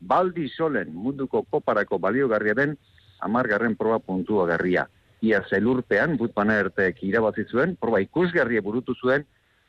Baldi 0.00 0.48
solen 0.48 0.94
munduko 0.94 1.42
koparako 1.50 1.98
baliogarria 1.98 2.54
den 2.54 2.78
amargarren 3.20 3.76
proba 3.76 3.98
puntua 3.98 4.46
garria. 4.46 4.88
Ia 5.20 5.42
zelurpean, 5.50 6.16
but 6.16 6.32
ertek 6.38 7.02
irabazi 7.02 7.44
zuen, 7.50 7.76
proba 7.76 8.00
ikusgarria 8.00 8.62
burutu 8.62 8.94
zuen, 8.94 9.26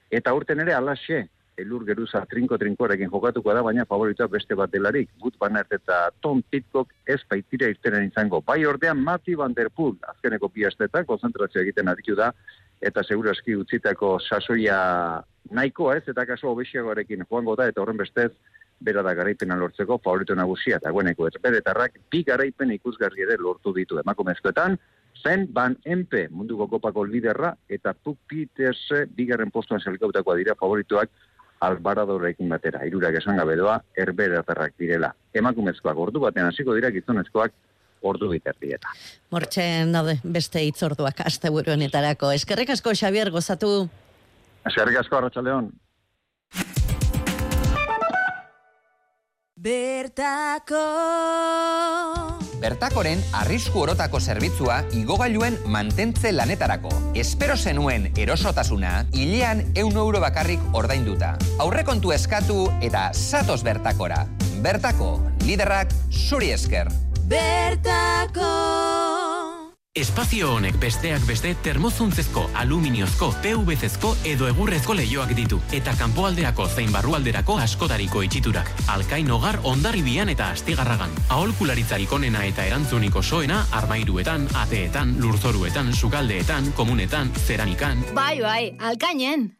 Eta 0.09 0.33
urten 0.33 0.59
ere 0.63 0.73
alaxe, 0.73 1.27
elur 1.59 1.83
geruza 1.85 2.21
trinko-trinkoarekin 2.31 3.11
jokatuko 3.11 3.53
da, 3.53 3.61
baina 3.65 3.85
favoritoa 3.89 4.29
beste 4.31 4.55
bat 4.55 4.71
delarik. 4.71 5.09
Gut 5.21 5.35
Banert 5.39 5.73
eta 5.75 5.99
Tom 6.23 6.41
Pitcock 6.41 6.93
ez 7.05 7.19
baitira 7.29 7.67
irtenen 7.69 8.07
izango. 8.07 8.41
Bai 8.45 8.63
ordean 8.65 9.03
Mati 9.03 9.35
Van 9.35 9.53
Der 9.53 9.69
Poel, 9.69 9.97
azkeneko 10.13 10.49
piastetan, 10.55 11.05
konzentrazio 11.09 11.61
egiten 11.61 11.91
aditu 11.91 12.15
da, 12.15 12.31
eta 12.81 13.03
seguraski 13.03 13.57
utzitako 13.59 14.17
sasoia 14.23 14.79
nahikoa 15.51 15.97
ez, 15.99 16.05
eta 16.07 16.25
kaso 16.25 16.53
obesiagoarekin 16.53 17.25
joango 17.27 17.57
da, 17.59 17.67
eta 17.67 17.83
horren 17.83 17.99
bestez, 17.99 18.31
bera 18.79 19.03
da 19.03 19.13
garaipena 19.13 19.57
lortzeko 19.59 19.99
favorito 20.03 20.35
nagusia 20.35 20.77
eta 20.79 20.91
gueneko 20.95 21.27
ez 21.27 21.35
beretarrak 21.43 21.99
bi 22.11 22.23
garaipen 22.23 22.71
ikusgarri 22.77 23.25
ere 23.25 23.35
lortu 23.37 23.73
ditu 23.75 23.99
emakumezkoetan 23.99 24.77
zen 25.21 25.47
Van 25.53 25.75
Empe 25.85 26.27
munduko 26.29 26.67
kopako 26.67 27.03
liderra 27.05 27.53
eta 27.69 27.93
Puk 27.93 28.17
Peters 28.29 28.85
bigarren 29.15 29.51
postuan 29.51 29.81
selkautakoa 29.81 30.37
dira 30.39 30.55
favorituak 30.59 31.09
albaradorekin 31.59 32.49
batera. 32.49 32.85
Irurak 32.87 33.17
esan 33.19 33.37
gabe 33.39 33.57
doa, 33.59 33.79
erberatarrak 33.97 34.77
direla. 34.79 35.11
Emakumezkoak 35.35 35.97
ordu 36.07 36.23
batean 36.23 36.47
hasiko 36.51 36.75
dira 36.77 36.91
gizonezkoak 36.95 37.51
ordu 38.01 38.29
biterdieta. 38.31 38.95
Mortxen 39.35 39.91
daude 39.95 40.19
beste 40.23 40.63
itzorduak 40.63 41.25
aste 41.25 41.51
buruenetarako. 41.51 42.31
Eskerrik 42.39 42.71
asko, 42.77 42.95
Xavier, 42.95 43.31
gozatu. 43.35 43.73
Eskerrik 44.65 45.03
asko, 45.03 45.19
Arratxaleon. 45.19 45.71
Bertako 49.59 50.79
Bertakoren 52.63 53.19
arrisku 53.35 53.81
orotako 53.81 54.21
zerbitzua 54.23 54.77
igogailuen 54.95 55.57
mantentze 55.67 56.31
lanetarako. 56.31 56.93
Espero 57.19 57.57
zenuen 57.57 58.07
erosotasuna, 58.15 58.93
hilean 59.11 59.65
eun 59.75 59.99
euro 59.99 60.23
bakarrik 60.23 60.63
ordainduta. 60.71 61.33
Aurrekontu 61.59 62.15
eskatu 62.15 62.69
eta 62.79 63.09
satos 63.11 63.59
bertakora. 63.67 64.23
Bertako, 64.63 65.17
liderrak 65.43 65.91
zuri 66.07 66.53
esker. 66.55 66.87
Bertako 67.27 68.98
Espazio 69.97 70.51
honek 70.53 70.75
besteak 70.77 71.23
beste 71.25 71.55
termozuntzezko, 71.65 72.43
aluminiozko, 72.61 73.31
PVC-ezko 73.41 74.11
edo 74.29 74.45
egurrezko 74.45 74.93
leioak 74.93 75.33
ditu. 75.33 75.57
Eta 75.73 75.95
kanpoaldeako 75.97 76.67
zein 76.69 76.93
barrualderako 76.93 77.57
askotariko 77.57 78.21
itxiturak. 78.27 78.69
Alkain 78.93 79.31
hogar 79.33 79.57
ondarribian 79.63 80.29
eta 80.29 80.51
astigarragan. 80.53 81.09
Aholkularitzarik 81.33 82.13
onena 82.13 82.45
eta 82.45 82.69
erantzuniko 82.69 83.23
soena 83.23 83.65
armairuetan, 83.81 84.47
ateetan, 84.53 85.17
lurzoruetan, 85.19 85.91
sukaldeetan, 85.93 86.71
komunetan, 86.77 87.33
zeranikan. 87.47 88.05
Bai, 88.13 88.39
bai, 88.45 88.63
alkainen. 88.79 89.55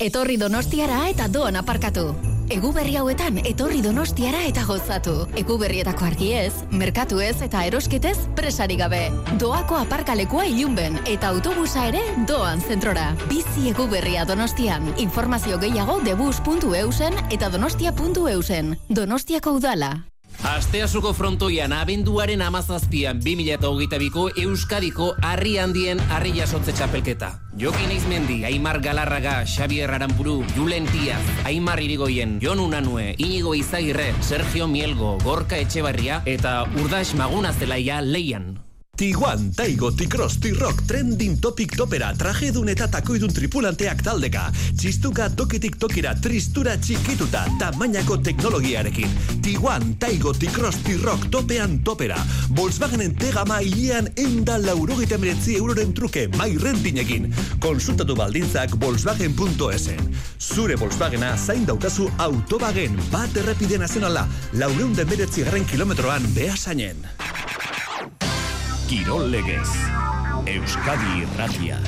Etorri 0.00 0.36
donostiara 0.36 1.06
eta 1.14 1.30
doan 1.30 1.62
aparkatu. 1.62 2.10
Egu 2.52 2.72
berri 2.76 2.96
hauetan 3.00 3.38
etorri 3.48 3.80
donostiara 3.84 4.42
eta 4.44 4.64
gozatu. 4.68 5.14
Egu 5.40 5.56
berrietako 5.60 6.04
argiez, 6.10 6.52
merkatu 6.70 7.20
ez 7.24 7.40
eta 7.46 7.64
erosketez 7.64 8.16
presari 8.36 8.76
gabe. 8.76 9.02
Doako 9.40 9.80
aparkalekua 9.80 10.44
ilunben 10.52 11.00
eta 11.08 11.32
autobusa 11.32 11.88
ere 11.88 12.02
doan 12.28 12.60
zentrora. 12.60 13.10
Bizi 13.30 13.70
egu 13.72 13.88
berria 13.88 14.26
donostian. 14.28 14.92
Informazio 14.98 15.58
gehiago 15.58 16.00
debus.eusen 16.04 17.22
eta 17.30 17.48
donostia.eusen. 17.48 18.76
Donostiako 18.88 19.56
udala. 19.60 19.94
Asteasuko 20.44 21.14
frontoian 21.16 21.72
abenduaren 21.72 22.42
amazazpian 22.44 23.16
2008ko 23.24 24.26
Euskadiko 24.42 25.06
harri 25.24 25.54
handien 25.56 26.02
harri 26.12 26.34
jasotze 26.36 26.74
txapelketa. 26.76 27.30
Jokin 27.56 27.94
Izmendi, 27.94 28.42
Aimar 28.44 28.82
Galarraga, 28.84 29.38
Xavier 29.48 29.94
Arampuru, 29.96 30.42
Julen 30.52 30.84
Tiaz, 30.92 31.22
Aimar 31.48 31.80
Irigoyen, 31.80 32.36
Jon 32.44 32.60
Unanue, 32.60 33.14
Inigo 33.16 33.54
Izagirre, 33.56 34.12
Sergio 34.20 34.68
Mielgo, 34.68 35.16
Gorka 35.24 35.56
Etxebarria 35.56 36.20
eta 36.28 36.60
Urdax 36.76 37.16
Magunazelaia 37.16 38.02
leian. 38.04 38.63
Tiguan, 38.96 39.50
Taigo, 39.52 39.90
T-Cross, 39.90 40.38
T-Rock, 40.38 40.86
Trending 40.86 41.40
Topic 41.40 41.74
Topera, 41.76 42.12
Trajedun 42.14 42.68
eta 42.70 42.86
Takoidun 42.86 43.32
tripulanteak 43.34 44.04
taldeka. 44.06 44.44
Txistuka 44.78 45.26
tokitik 45.34 45.74
tokira, 45.82 46.12
tristura 46.14 46.76
txikituta, 46.78 47.42
tamainako 47.58 48.20
teknologiarekin. 48.22 49.10
Tiguan, 49.42 49.96
Taigo, 49.98 50.30
T-Cross, 50.32 50.84
T-Rock, 50.86 51.26
Topean 51.34 51.80
Topera. 51.82 52.20
Volkswagenen 52.54 53.16
tegama 53.18 53.58
hilean 53.66 54.12
enda 54.14 54.60
laurogita 54.62 55.18
meretzi 55.18 55.58
euroren 55.58 55.90
truke, 55.94 56.28
mai 56.38 56.52
rentinekin. 56.62 57.32
Konsultatu 57.58 58.14
baldintzak 58.14 58.78
Volkswagen.esen. 58.78 60.14
Zure 60.38 60.78
Volkswagena 60.78 61.34
zain 61.34 61.66
daukazu 61.66 62.06
autobagen, 62.22 62.94
bat 63.10 63.42
errepide 63.42 63.82
nazionala, 63.82 64.28
laureun 64.54 64.94
den 64.94 65.10
meretzi 65.10 65.42
garren 65.42 65.66
kilometroan 65.66 66.30
behasainen. 66.38 67.02
Kirol 68.94 69.26
Legez. 69.26 69.66
Euskadi 70.46 71.26
Irratia. 71.26 71.78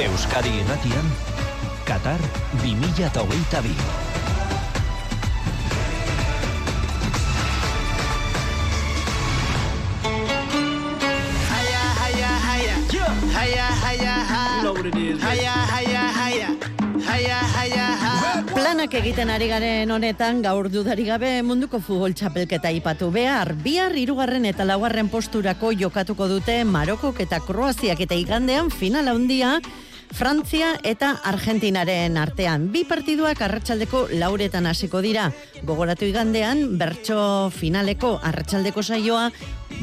Euskadi 0.00 0.48
Irratian, 0.56 1.04
Qatar 1.84 2.16
2022. 2.64 3.76
Haya, 11.52 11.82
haya, 12.00 12.30
haya. 12.48 12.76
Haya, 13.36 13.66
haya, 13.84 14.14
ha. 14.24 14.44
Haya, 15.20 15.52
haya, 15.52 16.02
haya. 16.08 16.48
Haya, 17.04 17.38
haya, 17.52 17.86
ha. 17.92 17.93
Planak 18.64 18.94
egiten 18.96 19.28
ari 19.28 19.44
garen 19.50 19.90
honetan 19.92 20.38
gaur 20.40 20.70
dudari 20.72 21.04
gabe 21.04 21.28
munduko 21.44 21.82
futbol 21.84 22.14
txapelketa 22.16 22.70
ipatu 22.72 23.10
behar. 23.12 23.50
Bihar 23.60 23.92
hirugarren 23.92 24.46
eta 24.48 24.64
laugarren 24.64 25.10
posturako 25.12 25.74
jokatuko 25.76 26.30
dute 26.30 26.54
Marokok 26.64 27.20
eta 27.20 27.42
Kroaziak 27.44 28.00
eta 28.00 28.16
igandean 28.16 28.70
final 28.72 29.12
handia 29.12 29.58
Frantzia 30.16 30.70
eta 30.80 31.12
Argentinaren 31.28 32.16
artean. 32.16 32.70
Bi 32.72 32.86
partiduak 32.88 33.44
arratsaldeko 33.44 34.06
lauretan 34.16 34.64
hasiko 34.72 35.04
dira. 35.04 35.28
Gogoratu 35.60 36.08
igandean, 36.08 36.78
bertso 36.80 37.52
finaleko 37.52 38.16
arratsaldeko 38.24 38.80
saioa 38.80 39.28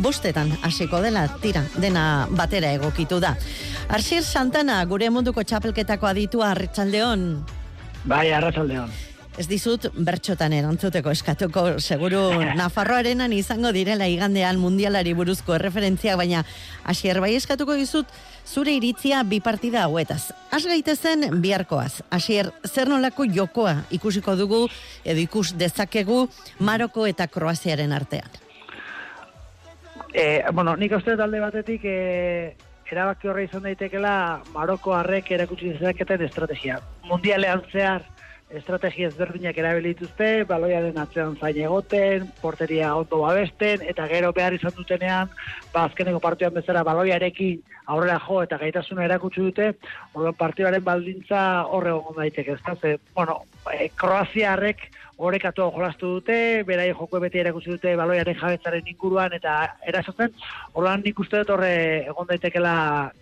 bostetan 0.02 0.58
hasiko 0.66 1.06
dela, 1.06 1.28
tira, 1.46 1.68
dena 1.78 2.26
batera 2.34 2.74
egokitu 2.82 3.22
da. 3.22 3.38
Arsier 3.94 4.26
Santana, 4.26 4.82
gure 4.90 5.14
munduko 5.14 5.46
txapelketako 5.46 6.16
aditua 6.16 6.56
arratsaldeon. 6.56 7.61
Bai, 8.06 8.32
arratsaldeon. 8.34 8.90
Ez 9.40 9.46
dizut 9.48 9.86
bertxotan 9.96 10.52
erantzuteko 10.52 11.12
eskatuko 11.14 11.64
seguru 11.80 12.20
Nafarroarenan 12.60 13.32
izango 13.32 13.72
direla 13.72 14.10
igandean 14.12 14.60
mundialari 14.60 15.14
buruzko 15.16 15.56
erreferentziak, 15.56 16.18
baina 16.20 16.44
hasier 16.84 17.22
bai 17.24 17.32
eskatuko 17.38 17.78
dizut 17.80 18.12
zure 18.46 18.74
iritzia 18.76 19.22
bi 19.24 19.40
partida 19.40 19.86
hauetaz. 19.86 20.34
Has 20.52 20.66
gaitezen 20.68 21.30
biharkoaz. 21.42 22.02
Hasier, 22.12 22.52
zer 22.68 22.92
nolako 22.92 23.26
jokoa 23.30 23.78
ikusiko 23.92 24.36
dugu 24.36 24.66
edo 25.06 25.20
ikus 25.22 25.54
dezakegu 25.56 26.26
Maroko 26.60 27.08
eta 27.08 27.30
Kroaziaren 27.32 27.94
artean. 27.96 28.28
E, 30.12 30.44
bueno, 30.52 30.76
nik 30.76 30.92
uste 30.98 31.16
talde 31.16 31.40
batetik 31.40 31.86
e, 31.88 31.96
erabaki 32.92 33.30
horre 33.32 33.46
izan 33.48 33.64
daitekela 33.68 34.14
Maroko 34.56 34.96
harrek 34.96 35.32
erakutsi 35.32 35.74
dezaketen 35.76 36.26
estrategia. 36.28 36.80
Mundialean 37.08 37.64
zehar 37.72 38.04
estrategia 38.52 39.08
ezberdinak 39.08 39.58
erabili 39.58 39.94
dituzte, 39.94 40.44
baloiaren 40.48 40.98
atzean 41.00 41.38
zain 41.40 41.58
egoten, 41.64 42.28
porteria 42.42 42.94
ondo 43.00 43.22
babesten, 43.24 43.86
eta 43.88 44.08
gero 44.12 44.32
behar 44.36 44.56
izan 44.58 44.76
dutenean, 44.76 45.32
ba, 45.74 45.86
azkeneko 45.86 46.20
partioan 46.24 46.58
bezala 46.58 46.84
baloiarekin 46.88 47.62
aurrera 47.92 48.20
jo 48.26 48.42
eta 48.44 48.60
gaitasuna 48.62 49.06
erakutsi 49.08 49.46
dute, 49.46 49.72
orduan 50.14 50.36
partioaren 50.40 50.84
baldintza 50.84 51.44
horre 51.72 51.96
egon 51.96 52.20
daiteke, 52.20 52.58
ez 52.58 52.66
da, 52.68 52.76
ze, 52.76 52.98
bueno, 53.16 53.42
e, 53.72 53.90
Kroaziarrek 53.96 54.90
orekatu 55.22 55.68
jolastu 55.76 56.16
dute, 56.18 56.38
berai 56.68 56.90
joko 56.92 57.20
beti 57.22 57.42
erakutsi 57.42 57.76
dute 57.76 57.94
baloiaren 58.00 58.38
jabetzaren 58.38 58.88
inguruan 58.90 59.34
eta 59.38 59.56
erasotzen, 59.88 60.34
orduan 60.74 61.04
nik 61.06 61.20
uste 61.20 61.44
dut 61.44 61.54
horre 61.56 61.74
egon 62.10 62.30
daitekela 62.30 62.74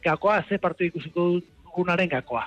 gakoa, 0.04 0.42
ze 0.48 0.58
partu 0.58 0.88
ikusiko 0.88 1.28
dugunaren 1.42 2.10
gakoa. 2.10 2.46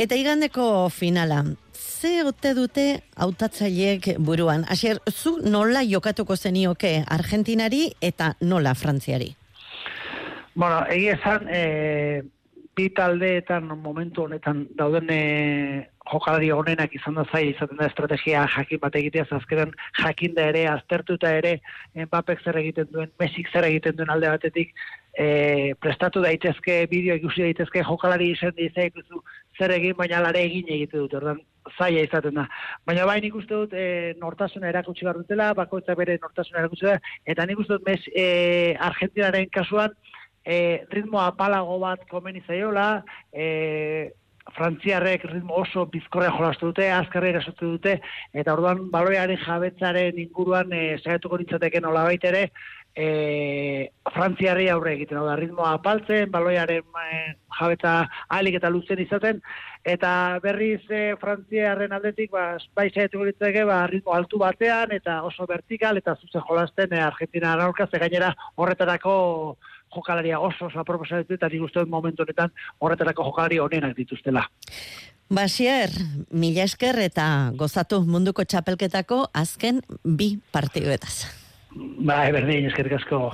Eta 0.00 0.16
igandeko 0.16 0.88
finala, 0.88 1.42
ze 1.76 2.22
ote 2.24 2.54
dute 2.56 2.86
hautatzaileek 3.16 4.16
buruan? 4.18 4.64
Asier, 4.72 4.98
zu 5.10 5.36
nola 5.44 5.84
jokatuko 5.84 6.36
zenioke 6.36 7.02
Argentinari 7.06 7.90
eta 8.00 8.32
nola 8.40 8.74
Frantziari? 8.74 9.34
Bueno, 10.54 10.82
egia 10.90 11.14
esan, 11.16 11.46
e, 11.48 12.22
bi 12.76 12.88
taldeetan 12.96 13.68
momentu 13.78 14.24
honetan 14.24 14.66
dauden 14.76 15.10
e, 15.12 15.22
jokalari 16.10 16.50
honenak 16.50 16.94
izan 16.96 17.14
da 17.18 17.24
zai, 17.32 17.44
izaten 17.52 17.78
da 17.78 17.86
estrategia 17.86 18.46
jakin 18.56 18.80
bat 18.82 18.96
egitea, 18.98 19.26
azkeran 19.38 19.74
jakin 20.00 20.34
da 20.34 20.48
ere, 20.52 20.64
aztertuta 20.70 21.30
ere, 21.38 21.58
Mbappek 21.94 22.42
zer 22.44 22.58
egiten 22.62 22.90
duen, 22.92 23.12
Messik 23.20 23.50
zer 23.52 23.68
egiten 23.68 23.96
duen 23.96 24.10
alde 24.10 24.32
batetik, 24.32 24.74
e, 25.14 25.74
prestatu 25.80 26.22
daitezke, 26.24 26.82
bideo 26.90 27.16
ikusi 27.20 27.46
daitezke, 27.46 27.84
jokalari 27.86 28.32
izan 28.32 28.58
ikustu 28.58 29.22
zer 29.58 29.74
egin, 29.76 29.96
baina 29.96 30.22
lare 30.24 30.42
egin 30.48 30.68
egite 30.68 30.98
dut, 30.98 31.14
ordan 31.20 31.40
zaila 31.78 32.02
izaten 32.06 32.40
da. 32.40 32.46
Baina 32.88 33.04
bai 33.06 33.20
nik 33.22 33.36
uste 33.38 33.54
dut 33.54 33.76
e, 33.76 34.14
nortasuna 34.20 34.70
erakutsi 34.72 35.06
behar 35.06 35.20
dutela, 35.20 35.52
bakoitza 35.54 35.94
bere 35.98 36.18
nortasuna 36.22 36.64
erakutsi 36.64 36.88
da, 36.88 36.96
eta 37.26 37.46
nik 37.46 37.60
uste 37.62 37.78
dut 37.78 37.86
mes, 37.86 38.08
e, 38.16 38.74
Argentinaren 38.90 39.48
kasuan, 39.54 39.94
e, 40.44 40.82
ritmo 40.90 41.20
apalago 41.22 41.78
bat 41.82 42.02
komeni 42.10 42.42
zaiola, 42.48 43.04
e, 43.32 44.10
frantziarrek 44.56 45.24
ritmo 45.30 45.62
oso 45.62 45.86
bizkorrea 45.92 46.32
jolastu 46.34 46.70
dute, 46.72 46.88
azkarra 46.92 47.30
erasotu 47.30 47.72
dute, 47.76 47.96
eta 48.34 48.54
orduan 48.56 48.88
baloiaren 48.90 49.40
jabetzaren 49.44 50.18
inguruan 50.18 50.72
e, 50.74 50.84
zaiatuko 51.04 51.38
nintzateke 51.38 51.80
nola 51.80 52.04
ere, 52.12 52.48
e, 52.94 53.90
frantziarri 54.12 54.68
aurre 54.68 54.94
egiten, 54.98 55.20
da, 55.24 55.36
ritmoa 55.38 55.72
apaltzen, 55.78 56.30
baloiaren 56.30 56.82
e, 56.82 57.20
jabetza 57.58 57.94
alik 58.28 58.58
eta 58.58 58.70
luzen 58.70 59.00
izaten, 59.00 59.40
eta 59.84 60.38
berriz 60.42 60.82
e, 60.90 61.02
frantziarren 61.20 61.92
aldetik, 61.92 62.30
ba, 62.34 62.58
bai 62.76 62.90
zaiatuko 62.90 63.28
nintzateke, 63.28 63.64
ba, 63.68 63.86
ritmo 63.90 64.16
altu 64.16 64.40
batean, 64.42 64.92
eta 64.92 65.22
oso 65.28 65.46
vertikal, 65.48 65.96
eta 66.02 66.16
zuzen 66.20 66.44
jolasten 66.48 66.92
e, 66.92 67.00
Argentina 67.00 67.54
aurka, 67.54 67.88
ze 67.90 68.02
gainera 68.02 68.34
horretarako 68.56 69.14
jokalaria 69.94 70.40
oso 70.40 70.66
oso 70.66 70.80
aproposa 70.80 71.22
ditu, 71.22 71.34
eta 71.34 71.48
nik 71.52 71.62
uste 71.68 71.80
dut 71.80 71.90
momentu 71.92 72.24
honetan 72.26 72.52
horretarako 72.80 73.24
jokalari 73.30 73.58
honenak 73.58 73.96
dituztela. 73.96 74.46
Basier, 75.32 75.88
mila 76.30 76.66
esker 76.68 76.98
eta 77.06 77.26
gozatu 77.56 78.02
munduko 78.04 78.44
txapelketako 78.44 79.22
azken 79.32 79.80
bi 80.04 80.34
partiduetaz. 80.52 81.14
Ba, 82.04 82.26
berdin, 82.34 82.68
eskerrik 82.68 82.98
asko. 82.98 83.30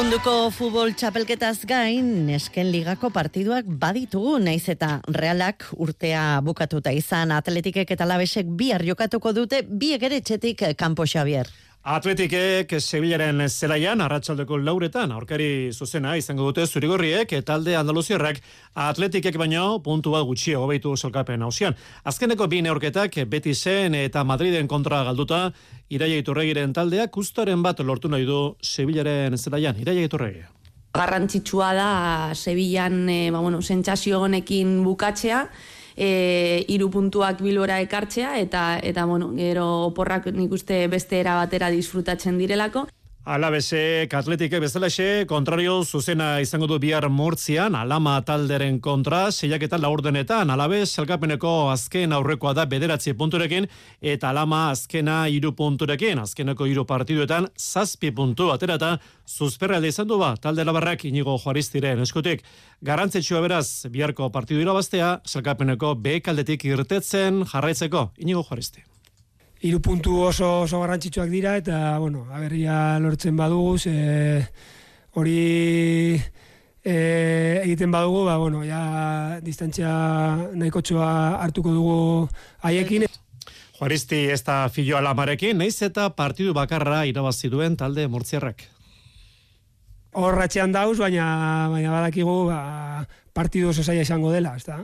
Munduko 0.00 0.48
futbol 0.48 0.94
txapelketaz 0.96 1.66
gain, 1.68 2.06
nesken 2.24 2.70
ligako 2.72 3.10
partiduak 3.12 3.66
baditugu, 3.82 4.38
naiz 4.40 4.62
eta 4.72 4.94
realak 5.12 5.66
urtea 5.76 6.22
bukatuta 6.40 6.88
izan 6.96 7.34
atletikek 7.36 7.92
eta 7.92 8.06
labesek 8.08 8.48
bihar 8.48 8.80
jokatuko 8.80 9.34
dute, 9.36 9.60
biek 9.60 10.08
ere 10.08 10.22
txetik 10.24 10.64
kanpo 10.80 11.04
Xavier. 11.04 11.52
Atletikek 11.80 12.74
Sevillaren 12.76 13.40
zelaian, 13.48 14.02
arratsaldeko 14.04 14.58
lauretan, 14.60 15.14
aurkari 15.16 15.72
zuzena 15.72 16.12
izango 16.20 16.50
dute 16.50 16.66
zurigorriek, 16.66 17.32
eta 17.32 17.54
alde 17.56 17.72
Andaluzierrak 17.78 18.42
atletikek 18.76 19.38
baino 19.40 19.78
puntu 19.80 20.12
bat 20.12 20.26
gutxi 20.28 20.52
hobeitu 20.52 20.92
solkapen 20.94 21.40
hausian. 21.40 21.72
Azkeneko 22.04 22.50
bi 22.52 22.60
neurketak 22.60 23.16
beti 23.26 23.54
zen 23.54 23.96
eta 23.96 24.24
Madriden 24.28 24.68
kontra 24.68 25.00
galduta, 25.08 25.54
iraia 25.88 26.20
iturregiren 26.20 26.76
taldeak 26.76 27.16
ustaren 27.16 27.62
bat 27.62 27.80
lortu 27.80 28.12
nahi 28.12 28.28
du 28.28 28.56
Sevillaren 28.60 29.38
zelaian, 29.38 29.80
iraia 29.80 30.04
iturregi. 30.04 30.44
Garrantzitsua 30.92 31.72
da 31.72 31.90
Sevillan 32.34 33.08
e, 33.08 33.30
ba, 33.30 33.40
bueno, 33.40 33.62
sentsazio 33.62 34.20
honekin 34.20 34.82
bukatzea, 34.84 35.46
e, 36.00 36.64
iru 36.72 36.88
puntuak 36.90 37.42
bilbora 37.44 37.76
ekartzea, 37.84 38.38
eta, 38.40 38.64
eta 38.82 39.04
bueno, 39.04 39.34
gero 39.36 39.66
oporrak 39.90 40.30
nik 40.32 40.52
uste 40.56 40.86
beste 40.88 41.20
era 41.20 41.36
batera 41.36 41.68
disfrutatzen 41.74 42.40
direlako. 42.40 42.86
Alabesek 43.28 44.14
atletike 44.16 44.56
bezalaxe, 44.62 45.26
kontrario 45.28 45.82
zuzena 45.84 46.40
izango 46.40 46.64
du 46.66 46.78
bihar 46.80 47.04
mortzian, 47.12 47.74
alama 47.76 48.14
talderen 48.24 48.78
kontra, 48.80 49.26
seiak 49.30 49.66
eta 49.66 49.76
laurdenetan, 49.76 50.48
alabez, 50.48 50.96
elkapeneko 51.02 51.68
azken 51.68 52.16
aurrekoa 52.16 52.54
da 52.56 52.64
bederatzi 52.64 53.12
punturekin, 53.12 53.68
eta 54.00 54.30
alama 54.30 54.70
azkena 54.70 55.28
iru 55.28 55.52
punturekin, 55.52 56.18
azkeneko 56.24 56.64
iru 56.64 56.86
partiduetan, 56.88 57.50
zazpi 57.60 58.08
puntu 58.10 58.48
aterata, 58.54 58.96
zuzperralde 59.28 59.92
izan 59.92 60.08
du 60.08 60.16
ba, 60.16 60.32
talde 60.40 60.64
labarrak 60.64 61.04
inigo 61.04 61.36
juaristiren 61.44 62.00
eskutik. 62.00 62.40
Garantzetsua 62.80 63.44
beraz, 63.44 63.84
biharko 63.92 64.30
partidu 64.32 64.64
irabaztea, 64.64 65.18
zelkapeneko 65.28 65.92
bekaldetik 66.00 66.64
irtetzen 66.72 67.44
jarraitzeko, 67.52 68.14
inigo 68.16 68.48
juaristi 68.48 68.88
hiru 69.60 69.80
puntu 69.84 70.16
oso 70.24 70.62
oso 70.64 70.80
garrantzitsuak 70.80 71.28
dira 71.28 71.56
eta 71.60 71.98
bueno, 72.00 72.26
aberria 72.32 72.98
lortzen 72.98 73.36
badugu, 73.36 73.76
e, 73.86 74.40
hori 75.12 76.16
e, 76.16 76.94
egiten 77.64 77.92
badugu, 77.92 78.24
ba 78.24 78.38
bueno, 78.40 78.64
ja 78.64 79.38
distantzia 79.44 79.92
nahikotxoa 80.54 81.42
hartuko 81.44 81.76
dugu 81.76 82.28
haiekin. 82.64 83.06
Juaristi 83.76 84.26
ez 84.32 84.42
da 84.44 84.68
filo 84.72 84.96
alamarekin, 84.96 85.58
naiz 85.60 85.76
eta 85.82 86.08
partidu 86.16 86.56
bakarra 86.56 87.04
irabazi 87.08 87.52
duen 87.52 87.76
talde 87.76 88.08
mortziarrak. 88.08 88.64
Horratxean 90.20 90.72
dauz, 90.72 90.98
baina, 90.98 91.68
baina 91.70 91.92
badakigu 91.92 92.48
ba, 92.48 93.04
partidu 93.32 93.70
oso 93.70 93.84
zaila 93.84 94.02
izango 94.02 94.32
dela, 94.32 94.56
ez 94.56 94.64
da? 94.66 94.80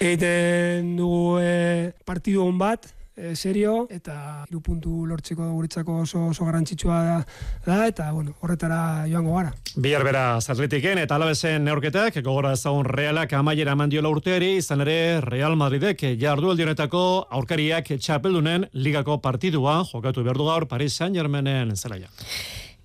Egiten 0.00 0.96
dugu 0.96 1.38
e, 1.42 1.92
partidu 2.06 2.46
hon 2.46 2.58
bat, 2.58 2.88
e, 3.16 3.34
serio 3.36 3.86
eta 3.90 4.44
hiru 4.48 4.60
puntu 4.64 5.04
lortzeko 5.06 5.48
guretzako 5.52 5.98
oso 6.04 6.26
oso 6.30 6.46
garrantzitsua 6.46 6.98
da, 7.04 7.18
da 7.66 7.86
eta 7.86 8.10
bueno, 8.12 8.34
horretara 8.40 9.06
joango 9.10 9.36
gara. 9.36 9.52
Bihar 9.76 10.04
bera 10.04 10.24
Atletiken 10.36 10.98
eta 11.02 11.16
Alabesen 11.16 11.64
neurketak 11.64 12.18
gogora 12.22 12.52
ezagun 12.56 12.84
Realak 12.88 13.32
amaiera 13.38 13.74
mandiola 13.74 14.10
urteari 14.12 14.56
izan 14.58 14.84
ere 14.86 15.20
Real 15.20 15.56
Madridek 15.56 16.04
jardu 16.20 16.52
honetako 16.52 17.04
aurkariak 17.30 17.92
txapeldunen 17.98 18.68
ligako 18.72 19.18
partidua 19.20 19.82
jokatu 19.92 20.24
behar 20.24 20.38
gaur 20.38 20.66
Paris 20.68 20.96
Saint-Germainen 20.96 21.76
zelaia. 21.76 22.08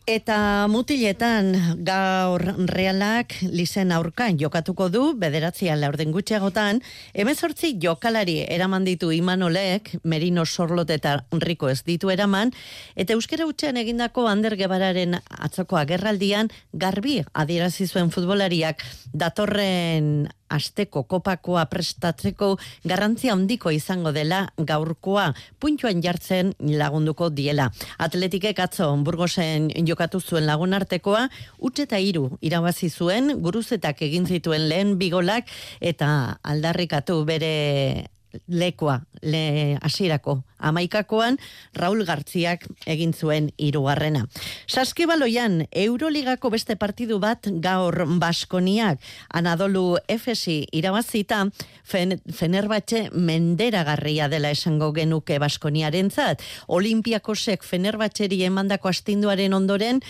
Eta 0.08 0.70
mutiletan 0.72 1.50
gaur 1.84 2.39
realak 2.70 3.34
lizen 3.43 3.89
aurkan 3.91 4.38
jokatuko 4.39 4.86
du, 4.88 5.02
bederatzi 5.20 5.67
laurden 5.76 6.13
gutxiagotan, 6.15 6.80
emezortzi 7.12 7.74
jokalari 7.84 8.38
eraman 8.48 8.88
ditu 8.88 9.12
Imanolek, 9.12 9.91
Merino 10.08 10.46
Sorlot 10.46 10.93
eta 10.96 11.17
Enrico 11.36 11.67
ez 11.67 11.82
ditu 11.84 12.08
eraman, 12.08 12.56
eta 12.96 13.20
euskera 13.20 13.50
utxean 13.52 13.76
egindako 13.84 14.30
Ander 14.32 14.56
Gebararen 14.56 15.20
atzoko 15.28 15.76
agerraldian, 15.76 16.48
garbi 16.72 17.20
adierazi 17.34 17.91
zuen 17.91 18.08
futbolariak 18.08 18.88
datorren 19.12 20.30
asteko 20.50 21.04
kopakoa 21.04 21.65
prestatzeko 21.67 22.54
garrantzia 22.88 23.34
handiko 23.36 23.72
izango 23.76 24.13
dela 24.15 24.46
gaurkoa 24.58 25.34
puntuan 25.60 26.02
jartzen 26.04 26.54
lagunduko 26.60 27.30
diela. 27.30 27.70
Atletikek 28.00 28.60
atzo 28.63 28.89
Burgosen 29.04 29.70
jokatu 29.97 30.21
zuen 30.21 30.45
lagun 30.45 30.77
artekoa, 30.77 31.27
utxe 31.57 31.88
eta 31.88 31.97
iru 31.97 32.38
irabazi 32.45 32.89
zuen, 32.89 33.33
guruzetak 33.41 34.01
egin 34.05 34.27
zituen 34.29 34.69
lehen 34.69 34.97
bigolak 35.01 35.49
eta 35.81 36.38
aldarrikatu 36.43 37.23
bere 37.25 38.05
lekoa, 38.47 39.02
le 39.21 39.78
asirako 39.82 40.43
amaikakoan, 40.58 41.38
Raul 41.78 42.04
Gartziak 42.06 42.65
egin 42.89 43.13
zuen 43.13 43.52
irugarrena. 43.58 44.26
Saskibaloian, 44.67 45.65
Euroligako 45.71 46.50
beste 46.54 46.76
partidu 46.76 47.19
bat 47.21 47.50
gaur 47.63 48.04
Baskoniak, 48.19 49.02
Anadolu 49.30 49.97
Efesi 50.08 50.63
irabazita, 50.71 51.45
fen, 51.84 52.17
Fenerbatxe 52.34 53.08
menderagarria 53.13 54.28
dela 54.30 54.52
esango 54.52 54.91
genuke 54.93 55.39
Baskoniaren 55.39 56.12
zat. 56.12 56.41
Olimpiakosek 56.67 57.63
Fenerbatxeri 57.63 58.43
emandako 58.50 58.89
astinduaren 58.89 59.54
ondoren, 59.54 60.02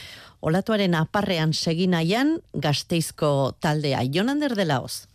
Olatuaren 0.47 0.93
aparrean 0.93 1.53
seginaian 1.53 2.35
gazteizko 2.53 3.57
taldea. 3.59 4.03
Jonander 4.13 4.53
de 4.55 4.65
Laoz. 4.69 5.07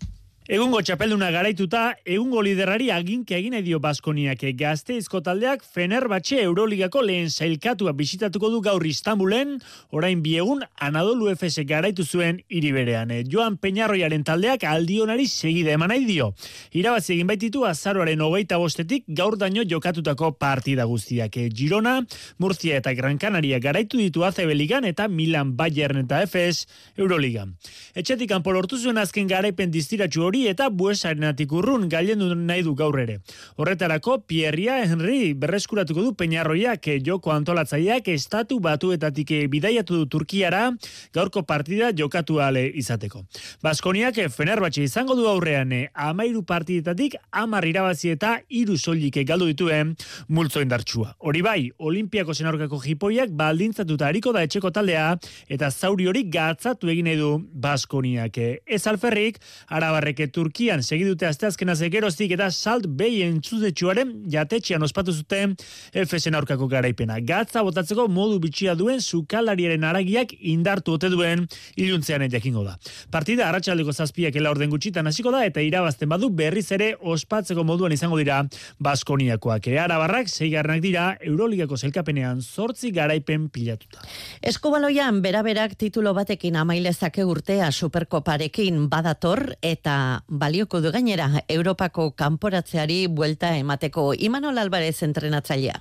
Egungo 0.52 0.82
txapelduna 0.84 1.30
garaituta, 1.32 1.94
egungo 2.04 2.42
liderari 2.44 2.90
aginke 2.92 3.38
egin 3.38 3.54
dio 3.64 3.78
Baskoniak 3.80 4.42
gazteizko 4.52 5.22
taldeak 5.24 5.62
Fenerbahce 5.64 6.42
Euroligako 6.42 7.00
lehen 7.00 7.30
zailkatua 7.30 7.94
bisitatuko 7.96 8.50
du 8.52 8.58
gaur 8.60 8.84
Istanbulen, 8.84 9.54
orain 9.96 10.20
biegun 10.20 10.60
Anadolu 10.76 11.30
FS 11.32 11.64
garaitu 11.64 12.04
zuen 12.04 12.42
iriberean. 12.50 13.14
Joan 13.32 13.56
Peñarroiaren 13.56 14.26
taldeak 14.28 14.66
aldionari 14.68 15.24
segide 15.24 15.72
eman 15.72 15.88
nahi 15.88 16.04
dio. 16.04 16.34
Irabazi 16.76 17.14
egin 17.14 17.32
baititu 17.32 17.64
azaroaren 17.64 18.20
hogeita 18.20 18.60
bostetik 18.60 19.08
gaur 19.08 19.38
daño 19.40 19.64
jokatutako 19.64 20.34
partida 20.36 20.84
guztiak. 20.84 21.40
Girona, 21.56 22.02
Murcia 22.36 22.76
eta 22.76 22.92
Gran 22.92 23.16
Canaria 23.16 23.56
garaitu 23.58 23.96
ditu 23.96 24.28
ACB 24.28 24.52
eta 24.92 25.08
Milan 25.08 25.56
Bayern 25.56 26.04
eta 26.04 26.20
FS 26.26 26.68
Euroligan. 26.98 27.56
Etxetik 27.94 28.28
kanpo 28.28 28.52
lortu 28.52 28.76
zuen 28.76 28.98
azken 28.98 29.26
garaipen 29.26 29.72
distiratxu 29.72 30.28
hori 30.28 30.41
eta 30.50 30.68
buesarenatik 30.70 31.52
urrun 31.52 31.88
gailendu 31.88 32.32
nahi 32.34 32.62
du 32.62 32.74
gaur 32.74 32.98
ere. 33.00 33.18
Horretarako, 33.56 34.18
Pierria 34.26 34.80
Henry 34.84 35.34
berreskuratuko 35.34 36.02
du 36.02 36.14
Peñarroiak 36.18 36.88
joko 37.04 37.32
antolatzaileak 37.32 38.08
estatu 38.12 38.58
batuetatik 38.60 39.32
bidaiatu 39.52 40.02
du 40.02 40.06
Turkiara 40.06 40.70
gaurko 41.14 41.42
partida 41.46 41.92
jokatu 41.96 42.40
ale 42.40 42.66
izateko. 42.68 43.24
Baskoniak 43.62 44.18
Fenerbahce 44.32 44.82
izango 44.82 45.14
du 45.18 45.28
aurrean 45.28 45.72
amairu 45.94 46.42
partidetatik 46.48 47.16
amar 47.30 47.66
irabazi 47.68 48.12
eta 48.16 48.38
iru 48.48 48.76
soilik 48.78 49.22
galdu 49.26 49.46
dituen 49.50 49.94
multzo 50.28 50.62
indartsua. 50.62 51.14
Hori 51.18 51.42
bai, 51.42 51.70
Olimpiako 51.78 52.34
zenaurkako 52.34 52.80
jipoiak 52.82 53.32
baldintzatuta 53.36 54.08
hariko 54.08 54.32
da 54.32 54.42
etxeko 54.46 54.70
taldea 54.74 55.06
eta 55.48 55.70
zauri 55.70 56.06
hori 56.10 56.24
gatzatu 56.32 56.90
egin 56.92 57.10
nahi 57.10 57.20
du 57.20 57.32
Baskoniak. 57.52 58.38
Ez 58.66 58.82
alferrik, 58.90 59.38
arabarrek 59.68 60.21
Turkian 60.28 60.82
segidute 60.82 61.26
asteazkena 61.26 61.74
zegeroztik 61.74 62.32
eta 62.36 62.50
salt 62.50 62.86
behi 62.86 63.22
entzuzetxuaren 63.26 64.12
jatetxean 64.30 64.82
ospatu 64.82 65.12
zuten 65.12 65.56
FSN 65.92 66.36
aurkako 66.38 66.68
garaipena. 66.68 67.18
Gatza 67.20 67.62
botatzeko 67.62 68.08
modu 68.08 68.38
bitxia 68.42 68.74
duen 68.78 69.00
sukalariaren 69.00 69.84
aragiak 69.84 70.34
indartu 70.38 70.96
ote 70.98 71.10
duen 71.12 71.46
iluntzean 71.76 72.26
jakingo 72.30 72.64
da. 72.64 72.76
Partida 73.10 73.48
arratsaldeko 73.48 73.92
zazpiak 73.92 74.36
ela 74.36 74.50
orden 74.50 74.70
gutxitan 74.70 75.06
hasiko 75.06 75.32
da 75.32 75.44
eta 75.46 75.60
irabazten 75.64 76.08
badu 76.08 76.30
berriz 76.30 76.68
ere 76.72 76.92
ospatzeko 77.00 77.64
moduan 77.64 77.92
izango 77.92 78.18
dira 78.20 78.42
Baskoniakoak. 78.78 79.68
Arabarrak 79.82 80.28
zeigarrenak 80.28 80.82
dira 80.82 81.06
Euroligako 81.20 81.76
zelkapenean 81.76 82.42
zortzi 82.42 82.92
garaipen 82.92 83.48
pilatuta. 83.48 84.02
Eskubaloian 84.42 85.22
beraberak 85.22 85.76
titulo 85.78 86.14
batekin 86.14 86.56
amailezake 86.56 87.24
urtea 87.24 87.70
superkoparekin 87.72 88.88
badator 88.92 89.54
eta 89.62 90.11
balioko 90.28 90.80
du 90.80 90.92
gainera 90.92 91.28
Europako 91.48 92.10
kanporatzeari 92.18 93.06
buelta 93.08 93.56
emateko 93.56 94.12
Imanol 94.14 94.58
Alvarez 94.58 95.02
entrenatzailea. 95.02 95.80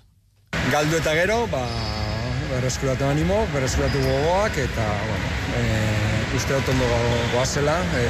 Galdu 0.71 0.97
eta 0.99 1.13
gero, 1.17 1.45
ba, 1.51 1.65
berreskuratu 2.51 3.07
animo, 3.07 3.45
berreskuratu 3.53 4.01
gogoak, 4.03 4.57
eta, 4.65 4.89
bueno, 5.07 5.31
e, 5.57 5.63
uste 6.35 6.53
dut 6.57 6.73
ondo 6.75 6.91
goazela, 7.33 7.79
e, 7.95 8.03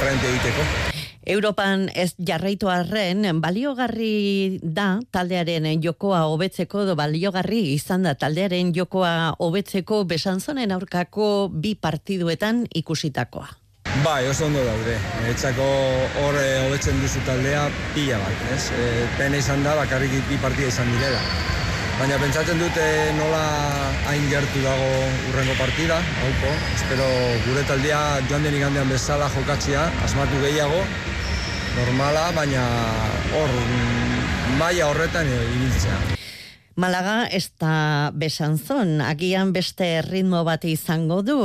frente 0.00 0.30
egiteko. 0.30 0.70
Europan 1.30 1.90
ez 1.94 2.14
jarraitu 2.16 2.70
arren, 2.72 3.26
baliogarri 3.42 4.58
da 4.62 4.98
taldearen 5.12 5.68
jokoa 5.84 6.24
hobetzeko, 6.32 6.86
do 6.88 6.96
baliogarri 6.98 7.60
izan 7.74 8.08
da 8.08 8.16
taldearen 8.18 8.72
jokoa 8.74 9.36
hobetzeko 9.38 10.02
besanzonen 10.10 10.72
aurkako 10.72 11.50
bi 11.52 11.76
partiduetan 11.76 12.64
ikusitakoa. 12.82 13.59
Bai, 14.04 14.26
oso 14.28 14.46
ondo 14.46 14.62
daude. 14.64 14.94
Etzako 15.28 15.64
hor 16.22 16.36
e, 16.38 16.46
hobetzen 16.62 17.00
duzu 17.02 17.20
taldea 17.26 17.64
pila 17.92 18.20
bat, 18.22 18.44
ez? 18.54 18.70
E, 18.70 18.84
pena 19.18 19.40
izan 19.42 19.64
da, 19.66 19.74
bakarrik 19.76 20.14
bi 20.28 20.38
partida 20.40 20.70
izan 20.70 20.88
direla. 20.94 21.18
Baina 21.98 22.16
pentsatzen 22.22 22.62
dute 22.62 22.84
nola 23.18 23.42
hain 24.08 24.22
gertu 24.30 24.62
dago 24.64 24.86
urrengo 25.32 25.58
partida, 25.58 25.98
hauko. 26.22 26.54
Espero 26.78 27.10
gure 27.48 27.66
taldea 27.68 28.00
joan 28.30 28.46
den 28.46 28.56
igandean 28.60 28.88
bezala 28.94 29.28
jokatzia, 29.34 29.90
asmatu 30.06 30.40
gehiago, 30.46 30.80
normala, 31.74 32.30
baina 32.38 32.64
hor 33.34 33.52
maila 34.62 34.88
horretan 34.94 35.28
ibiltzea. 35.34 36.19
Malaga 36.78 37.26
ez 37.26 37.50
da 37.58 38.10
besanzon, 38.14 39.00
agian 39.02 39.50
beste 39.52 40.02
ritmo 40.06 40.44
bat 40.46 40.64
izango 40.64 41.20
du, 41.26 41.38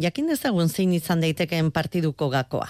jakin 0.00 0.30
dezagun 0.32 0.68
zein 0.68 0.94
izan 0.96 1.20
daitekeen 1.20 1.68
partiduko 1.70 2.30
gakoa. 2.32 2.68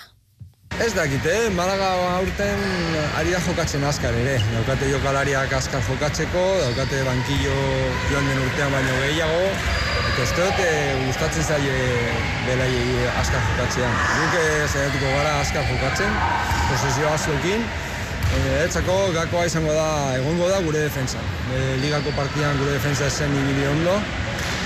Ez 0.81 0.93
dakite, 0.95 1.31
eh? 1.31 1.51
Malaga 1.55 1.89
aurten 2.17 2.61
ari 3.19 3.35
da 3.35 3.41
jokatzen 3.45 3.85
askar 3.85 4.15
ere. 4.17 4.39
Daukate 4.55 4.89
jokalariak 4.91 5.53
askar 5.53 5.83
jokatzeko, 5.87 6.43
daukate 6.63 7.03
bankillo 7.07 7.57
joan 8.11 8.27
den 8.31 8.43
urtean 8.47 8.73
baino 8.73 8.97
gehiago. 9.05 9.45
Eta 10.11 10.23
ez 10.25 10.33
dut, 10.39 10.63
gustatzen 11.07 11.45
zaie 11.45 11.77
belai 12.47 12.73
askar 13.21 13.45
jokatzea. 13.51 13.93
Guk 14.17 14.41
zaiatuko 14.71 15.13
gara 15.19 15.39
askar 15.43 15.69
jokatzen, 15.71 16.19
posizio 16.71 17.13
azuekin, 17.13 17.67
Etzako 18.31 18.95
gakoa 19.11 19.47
izango 19.49 19.73
da, 19.75 20.15
egongo 20.15 20.49
da 20.49 20.61
gure 20.63 20.85
defensa. 20.85 21.19
E, 21.51 21.63
ligako 21.83 22.13
partidan 22.15 22.59
gure 22.61 22.77
defensa 22.77 23.09
zen 23.11 23.33
ibili 23.35 23.67
ondo, 23.67 23.97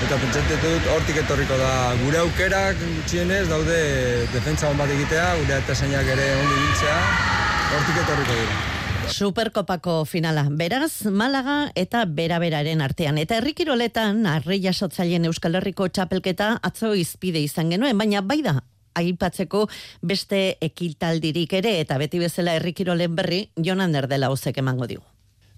eta 0.05 0.18
pentsatzen 0.20 0.61
dut 0.61 0.90
hortik 0.92 1.22
etorriko 1.22 1.57
da 1.57 1.70
gure 2.03 2.20
aukerak 2.20 2.83
gutxienez 2.83 3.46
daude 3.48 3.79
defensa 4.35 4.68
hon 4.68 4.77
bat 4.81 4.92
egitea, 4.92 5.31
gure 5.40 5.57
eta 5.62 5.79
ere 5.88 6.29
ondo 6.42 6.61
ibiltzea, 6.61 7.00
hortik 7.79 8.03
etorriko 8.05 8.38
dira. 8.42 8.61
Superkopako 9.14 10.05
finala, 10.09 10.46
beraz, 10.50 11.07
Malaga 11.12 11.70
eta 11.77 12.05
beraberaren 12.05 12.81
artean. 12.81 13.18
Eta 13.18 13.37
herrikiroletan, 13.37 14.24
arri 14.27 14.61
jasotzaileen 14.64 15.24
Euskal 15.29 15.57
Herriko 15.61 15.88
txapelketa 15.88 16.59
atzo 16.62 16.94
izpide 16.96 17.40
izan 17.44 17.72
genuen, 17.72 17.98
baina 18.00 18.22
bai 18.24 18.40
da, 18.44 18.59
aipatzeko 18.95 19.67
beste 20.03 20.45
ekiltaldirik 20.61 21.53
ere 21.61 21.79
eta 21.81 21.99
beti 21.99 22.23
bezala 22.23 22.55
herrikirolen 22.59 23.17
berri 23.17 23.49
Jonan 23.57 23.95
Erdela 23.95 24.31
hozek 24.31 24.59
emango 24.59 24.91
digu. 24.91 25.13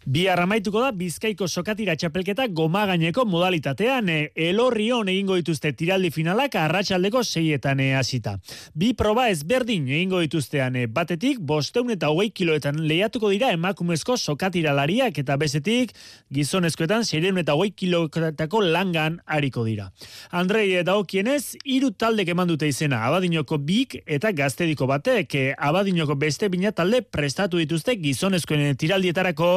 Bi 0.07 0.29
arramaituko 0.31 0.79
da 0.85 0.93
Bizkaiko 0.95 1.49
sokatira 1.51 1.97
txapelketa 1.99 2.45
goma 2.55 2.85
gaineko 2.87 3.25
modalitatean 3.27 4.07
e, 4.07 4.19
elorrion 4.39 5.09
egingo 5.11 5.35
dituzte 5.35 5.73
tiraldi 5.75 6.13
finalak 6.15 6.55
arratsaldeko 6.61 7.25
seietan 7.27 7.83
e, 7.83 7.89
hasita. 7.99 8.37
Bi 8.79 8.93
proba 8.95 9.25
ezberdin 9.33 9.89
egingo 9.91 10.21
dituztean 10.23 10.79
e, 10.79 10.85
batetik 10.87 11.41
bosteun 11.43 11.91
eta 11.91 12.13
hogei 12.15 12.29
kiloetan 12.31 12.79
lehiatuko 12.87 13.33
dira 13.35 13.51
emakumezko 13.57 14.15
sokatiralariak 14.15 15.19
eta 15.25 15.35
bezetik 15.43 15.91
gizonezkoetan 16.39 17.03
seireun 17.03 17.43
eta 17.43 17.59
hogei 17.59 17.75
kiloetako 17.75 18.63
langan 18.63 19.19
hariko 19.27 19.67
dira. 19.67 19.89
Andrei 20.31 20.69
eta 20.85 20.95
okienez, 21.03 21.57
iru 21.65 21.91
taldek 21.91 22.31
eman 22.31 22.55
dute 22.55 22.71
izena 22.71 23.03
abadinoko 23.09 23.59
bik 23.59 23.99
eta 24.07 24.31
gaztediko 24.31 24.87
batek 24.87 25.35
e, 25.35 25.45
abadinoko 25.59 26.15
beste 26.15 26.47
bina 26.47 26.71
talde 26.71 27.03
prestatu 27.03 27.59
dituzte 27.59 27.99
gizonezkoen 28.07 28.79
tiraldietarako 28.79 29.53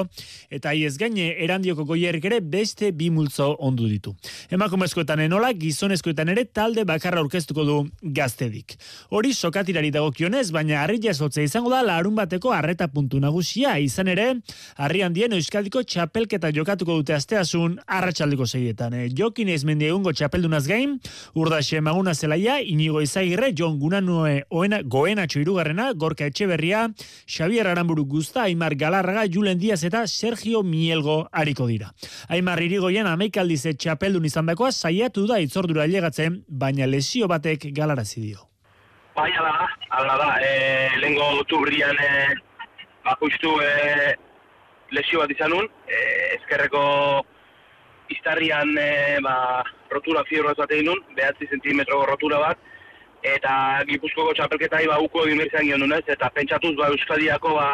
eta 0.49 0.73
iez 0.73 0.95
gaine 0.97 1.31
erandioko 1.43 1.85
goierrik 1.85 2.25
ere 2.25 2.39
beste 2.41 2.91
bi 2.91 3.09
multzo 3.13 3.51
ondu 3.59 3.87
ditu. 3.89 4.15
Emakumezkoetan 4.51 5.19
enola, 5.25 5.51
gizonezkoetan 5.53 6.29
ere 6.33 6.45
talde 6.45 6.85
bakarra 6.87 7.21
aurkeztuko 7.23 7.65
du 7.67 7.77
gaztedik. 8.01 8.75
Hori 9.09 9.33
sokatirari 9.33 9.91
dagokionez, 9.91 10.49
baina 10.55 10.81
harri 10.83 10.99
jasotze 11.03 11.43
izango 11.43 11.71
da 11.73 11.81
larun 11.85 12.15
bateko 12.15 12.53
arreta 12.55 12.87
puntu 12.87 13.19
nagusia, 13.19 13.77
izan 13.79 14.07
ere, 14.11 14.27
harri 14.77 15.03
handien 15.05 15.33
euskadiko 15.37 15.83
txapelketa 15.83 16.51
jokatuko 16.55 16.99
dute 16.99 17.15
asteasun 17.15 17.79
arratsaldeko 17.87 18.45
segietan. 18.45 18.93
E, 18.93 19.09
jokin 19.15 19.49
ez 19.53 19.63
mendi 19.67 19.89
egungo 19.89 20.13
txapeldunaz 20.13 20.65
gain, 20.69 20.97
urdaxe 21.35 21.81
maguna 21.85 22.13
zelaia, 22.13 22.59
inigo 22.61 23.01
izagirre, 23.05 23.51
jon 23.57 23.79
gunanue 23.81 24.43
oena, 24.49 24.81
goena 24.83 25.27
txoirugarrena, 25.29 25.91
gorka 25.93 26.27
etxeberria, 26.29 26.87
Xavier 27.27 27.67
Aramburu 27.67 28.05
Guzta, 28.05 28.43
Aimar 28.47 28.75
Galarraga, 28.75 29.25
Julen 29.31 29.59
Diaz 29.59 29.83
eta 29.87 30.05
Sergio 30.29 30.61
Mielgo 30.61 31.27
hariko 31.31 31.65
dira. 31.65 31.89
Aimar 32.29 32.61
irigoien 32.61 33.07
ameikaldize 33.09 33.73
txapeldun 33.73 34.27
izan 34.29 34.49
dakoa 34.49 34.69
saiatu 34.71 35.25
da 35.29 35.39
itzordura 35.41 35.87
ailegatzen, 35.87 36.43
baina 36.47 36.85
lesio 36.85 37.27
batek 37.31 37.71
galarazi 37.73 38.21
dio. 38.21 38.45
Bai, 39.15 39.31
ala 39.41 39.53
ala 39.97 40.17
da, 40.21 40.29
e, 40.45 40.51
lehenko 41.01 41.43
tubrian 41.49 41.97
e, 41.97 42.11
bakustu 43.07 43.55
e, 43.65 44.13
lesio 44.93 45.23
bat 45.23 45.33
izan 45.33 45.55
nun, 45.55 45.65
e, 45.89 45.99
ezkerreko 46.37 46.83
iztarrian 48.13 48.77
e, 48.77 48.89
ba, 49.25 49.35
rotura 49.89 50.23
fierro 50.29 50.53
bat 50.53 50.77
egin 50.77 50.91
nun, 50.91 51.01
behatzi 51.17 51.49
zentimetro 51.49 52.03
rotura 52.05 52.43
bat, 52.45 52.61
eta 53.25 53.53
gipuzkoko 53.89 54.37
txapelketai 54.37 54.85
ba 54.93 55.01
uko 55.01 55.25
egin 55.25 55.41
behar 55.41 55.97
ez, 55.97 56.05
eta 56.07 56.29
pentsatuz 56.37 56.75
ba 56.77 56.93
Euskadiako 56.93 57.57
ba, 57.57 57.69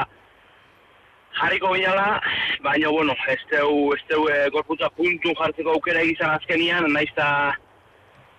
jarriko 1.39 1.74
binala, 1.74 2.21
baina, 2.63 2.89
bueno, 2.89 3.15
ez 3.32 3.39
teu, 3.52 3.93
ez 3.95 4.02
teu 4.10 4.28
e, 4.32 4.39
gorputza 4.54 4.89
puntu 4.95 5.36
jartzeko 5.38 5.76
aukera 5.76 6.04
egizan 6.06 6.34
azkenian, 6.36 6.89
naiz 6.93 7.10
eta 7.12 7.30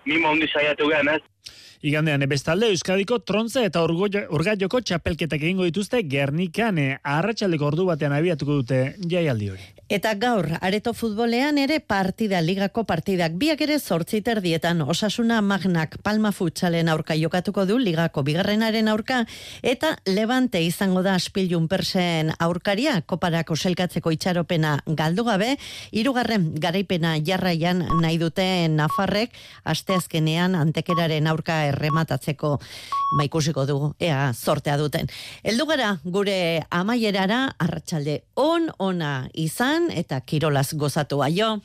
mimo 0.05 0.31
handi 0.31 0.49
saiatu 0.51 0.89
gehan, 0.91 1.13
ez? 1.15 1.53
Igandean, 1.85 2.23
e, 2.25 2.29
bestalde, 2.31 2.71
Euskadiko 2.73 3.19
trontza 3.19 3.63
eta 3.67 3.83
urgaioko 3.85 4.81
txapelketak 4.81 5.43
egingo 5.43 5.67
dituzte 5.69 6.01
Gernikan, 6.09 6.81
arratsaldeko 7.17 7.69
ordu 7.73 7.89
batean 7.91 8.17
abiatuko 8.17 8.61
dute 8.63 8.81
jaialdi 9.05 9.51
hori. 9.53 9.67
Eta 9.87 10.11
gaur, 10.19 10.49
areto 10.59 10.91
futbolean 10.91 11.55
ere 11.63 11.77
partida, 11.79 12.41
ligako 12.43 12.81
partidak. 12.83 13.37
Biak 13.39 13.61
ere 13.63 13.77
zortziter 13.79 14.41
dietan 14.43 14.81
osasuna 14.83 15.37
magnak 15.39 15.95
palma 16.03 16.33
futsalen 16.35 16.89
aurka 16.91 17.15
jokatuko 17.15 17.63
du 17.65 17.77
ligako 17.79 18.25
bigarrenaren 18.27 18.89
aurka, 18.91 19.21
eta 19.63 19.93
levante 20.03 20.59
izango 20.59 21.05
da 21.05 21.13
aspilun 21.15 21.69
persen 21.71 22.33
aurkaria, 22.37 22.97
koparako 23.07 23.55
selkatzeko 23.55 24.11
itxaropena 24.11 24.73
galdu 24.87 25.23
gabe, 25.23 25.53
irugarren 25.95 26.49
garaipena 26.59 27.15
jarraian 27.23 27.85
nahi 28.01 28.19
dute 28.19 28.67
Nafarrek, 28.67 29.39
asteazkenean 29.63 30.59
antekeraren 30.59 31.31
aurka 31.31 31.61
errematatzeko 31.71 32.57
maikusiko 33.15 33.63
ba, 33.63 33.67
dugu, 33.71 33.93
ea 34.03 34.33
zortea 34.35 34.75
duten. 34.75 35.07
Eldu 35.47 35.65
gara, 35.71 35.95
gure 36.03 36.65
amaierara, 36.75 37.53
arratsalde 37.63 38.19
on 38.35 38.67
ona 38.83 39.29
izan, 39.33 39.76
eta 39.93 40.19
kirolaz 40.21 40.73
gozatu 40.73 41.21
aio. 41.23 41.59